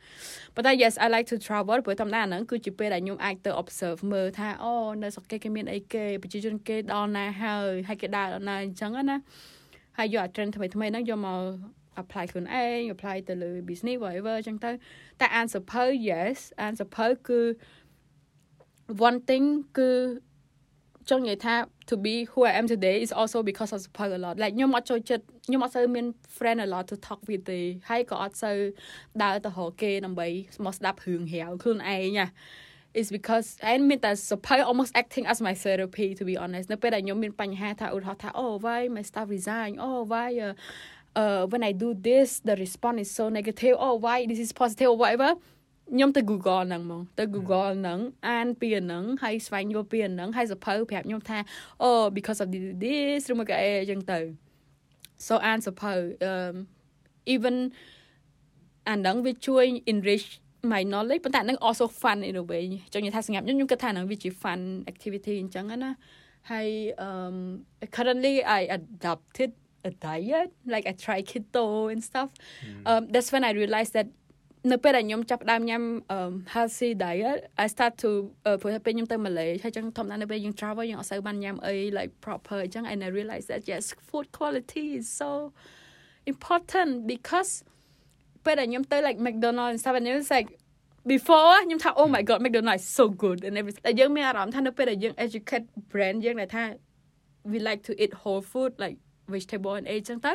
[0.56, 4.74] ប៉ុន្តែ yes I like to travel ព្រោះតាមណាហ្នឹងគឺជាពេលដែលខ្ញុំអាចទៅ observe មើលថាអូ
[5.04, 9.18] នៅស្រុកគេគេមានអីគេប្រជាជនគេដល់ណាហើយហើយគេដើរដល់ណាអញ្ចឹងណា
[9.98, 11.39] ហើយយកអា trend ថ្មីថ្មីហ្នឹងយកមក
[12.02, 14.72] apply ខ្លួនឯង apply ទៅលើ business whatever អញ្ចឹងទៅ
[15.20, 17.39] តែអានសភៅ yes អានសភៅគឺ
[19.08, 19.46] one thing
[19.78, 19.92] គឺ
[21.10, 21.56] ចង់និយាយថា
[21.89, 26.06] to be who I am today is also because of support a lot like ខ្ញុំអត់ចូលចិត្តខ្ញុំអត់សូវមាន
[26.36, 28.58] friend a lot to talk with ទេហើយក៏អត់សូវ
[29.24, 30.28] ដើរទៅរកគេដើម្បី
[30.66, 32.28] មកស្ដាប់រឿងរាវខ្លួនឯងណា
[33.02, 38.30] is because I mean that support almost acting as my therapy to be honest នៅពេលដែលខ្ញុំមានបញ្ហាថាឧទាហរណ៍ថា
[38.39, 40.54] oh why my staff resign oh why uh,
[41.16, 44.89] uh when I do this the response is so negative oh why this is positive
[44.93, 45.32] or whatever
[45.93, 47.99] ខ្ញុំទៅ Google ហ្នឹងហ្មងទៅ Google ហ្នឹង
[48.30, 51.38] អានពីហ្នឹងហើយស្វែងយល់ពីហ្នឹងហើយសភៅប្រាប់ខ្ញុំថា
[51.82, 52.47] អូ because of
[52.84, 54.20] this ឬមកក៏អីអញ្ចឹងទៅ
[55.26, 55.93] so អានសភៅ
[56.30, 56.55] um
[57.34, 57.55] even
[58.89, 60.28] អាហ្នឹងវាជួយ enrich
[60.72, 64.59] my knowledge ប៉ុន្តែហ្នឹង also fun in a way ចង់និយាយថាសម្រាប់ខ្ញុំខ្ញុំគិតថាហ្នឹងវាជា fun
[64.91, 65.91] activity អញ្ចឹងណា
[66.51, 66.68] ហើយ
[67.07, 67.36] um
[67.95, 69.51] currently I adopted
[69.89, 72.31] a diet like I try keto and stuff
[72.91, 74.09] um that's when I realized that
[74.73, 75.83] នៅពេលដែលខ្ញុំចាប់ផ្ដើមញ៉ាំ
[76.55, 78.11] healthy diet I start to
[78.62, 85.31] ព្រោះពេលខ្ញុំទៅម៉ាឡេហើយចឹងធម្មតានៅពេលយើង travel យើងអត់សូវបានញ៉ាំអី like proper អញ្ចឹង and I realize that yes food quality is so
[86.33, 87.51] important because
[88.45, 90.49] ពេលដែលខ្ញុំទៅ like McDonald's and stuff and it was like
[91.12, 96.64] before ខ្ញុំថា oh my god McDonald's is so good and everything តែយើងមានអារម្មណ៍ថានៅពេលដែលយើង educate brand យើងដែលថា
[97.51, 98.97] we like to eat whole food like
[99.36, 100.34] vegetable and អីចឹងទៅ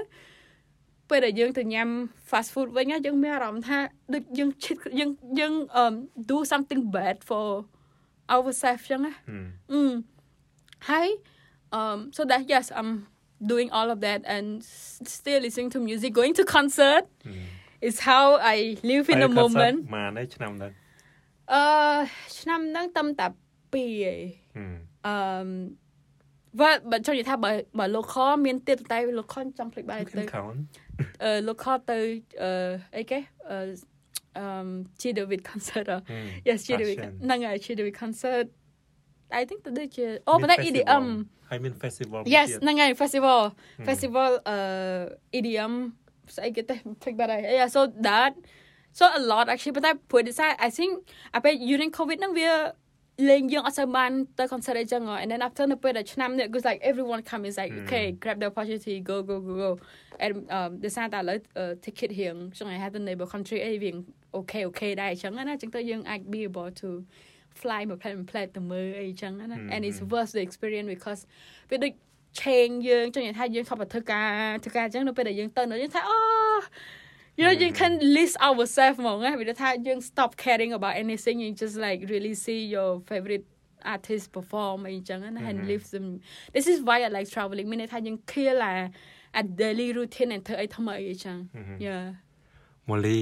[1.08, 1.88] ពេលដែលយើងទៅញ៉ាំ
[2.30, 3.78] fast food វិញយើងមានអារម្មណ៍ថា
[4.14, 5.94] ដូចយើងឈិតយើងយើង um
[6.30, 7.46] do something bad for
[8.34, 9.12] ourselves ចឹងណា
[9.72, 9.92] អឺ
[10.88, 11.08] ហើយ
[11.78, 12.90] um so that yes I'm
[13.52, 14.46] doing all of that and
[15.16, 17.04] still listening to music going to concert
[17.88, 18.24] is how
[18.54, 18.56] I
[18.90, 20.72] live in the moment ម៉ានឯឆ្នាំហ្នឹង
[21.52, 21.62] អឺ
[22.38, 23.76] ឆ្នាំហ្នឹងតាមតា2
[24.12, 24.20] ឯង
[25.06, 25.16] អឺ
[26.60, 30.22] បើបើចង់និយាយថាបើបើ local មានទៀតតែ local ចង់ភ្លេចបាយទៅ
[31.22, 31.98] អឺ local ទៅ
[32.42, 32.50] អឺ
[32.96, 33.18] អីគេ
[33.50, 33.58] អឺ
[34.38, 34.46] អឺ
[35.00, 35.86] Chi David concert
[36.48, 38.46] yes Chi David ហ្នឹងហើយ Chi David concert
[39.40, 41.06] I think ទៅដូចជាអូប៉ុន្តែ EDM
[41.50, 43.40] ហើយមាន festival Yes ហ្នឹងហើយ festival
[43.88, 44.56] festival អឺ
[45.38, 45.72] EDM
[46.36, 48.32] ស្អីគេទេភ្លេចបាត់ហើយ Yeah so that
[48.98, 50.22] so a lot actually ប៉ុន្តែព្រោះ
[50.66, 50.92] I think
[51.34, 52.50] អាពេល during covid ហ្នឹងវា
[53.30, 58.36] លេងយើងអត់សូវបានទៅ concert អីចឹង and then after នៅពេលដែលឆ្នាំនេះ goes like everyone come is like okay grab
[58.42, 59.70] the opportunity go go go go
[60.24, 61.38] and um ដោយសារតែឥឡូវ
[61.84, 63.96] ticket រៀងចង់ឲ្យ have the neighbor country អីរៀង
[64.38, 66.88] okay okay ដែរអញ្ចឹងណាអញ្ចឹងទៅយើងអាច be able to
[67.60, 69.44] fly មក plan plan ទៅមើលអីចឹងណា
[69.74, 71.20] and it's worth the experience because
[71.70, 71.92] វាដូច
[72.42, 76.18] change យើងចង់និយាយថាយើងខំទៅធ្វើការធ្វើការអញ្ចឹងនៅពេលដែលយើងទៅនៅយើងថាអូ
[77.37, 82.35] you know you can list ourselves ហ្មងណាវាថាយើង stop caring about anything you just like really
[82.45, 83.45] see your favorite
[83.93, 86.05] artist perform អីចឹងណា and live them
[86.55, 88.73] this is why I like traveling មានន័យថាយើង clear ឡា
[89.39, 91.37] at daily routine និងធ្វើអីថ្មីអីចឹង
[91.85, 92.05] yeah
[92.89, 93.21] Molly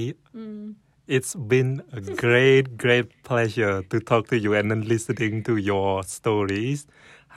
[1.16, 5.90] it's been a great great pleasure to talk to you and then listening to your
[6.16, 6.80] stories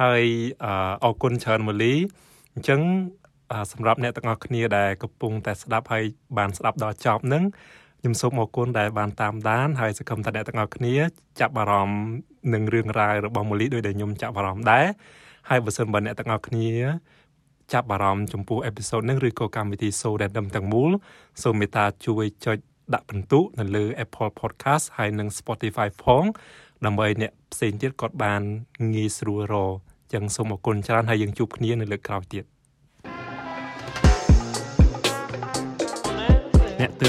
[0.01, 0.23] ហើយ
[1.03, 1.95] អរគុណច្រើនម៉ូលី
[2.55, 2.79] អញ្ចឹង
[3.72, 6.04] សម្រាប់អ្នកទាំងអស់គ្នាដែលកំពុងតែស្ដាប់ហើយ
[6.38, 7.44] បានស្ដាប់ដល់ចប់នឹង
[8.00, 10.94] ខ្ញុំសូមអរគុណដែលបានតាមដានហើយសង្ឃឹមថាអ្នកទាំងអស់គ្នា
[11.40, 12.02] ចាប់អារម្មណ៍
[12.54, 14.86] នឹងរឿងរ៉ាវរបស់ម៉ូលីដោយដែលខ្ញុំចាប់អារម្មណ៍ដែរ
[15.48, 16.68] ហើយបើសិនបើអ្នកទាំងអស់គ្នា
[17.72, 20.90] ចាប់អារម្មណ៍ចំពោះអេពីសូតនេះឬក៏កម្មវិធី So Random ទាំងមូល
[21.42, 22.58] សូមមេត្តាជួយចុច
[22.94, 26.24] ដាក់ពិន្ទុនៅលើ Apple Podcast ហើយនិង Spotify ផង
[26.84, 28.42] ដើម្បីអ្នកផ្សេងទៀតគាត់បាន
[28.94, 29.74] ងាយស្រួលរក
[30.12, 32.44] ចឹងសូមអរគុណច្រើនហើយយើងជួបគ្នានៅលើកក្រោយទៀត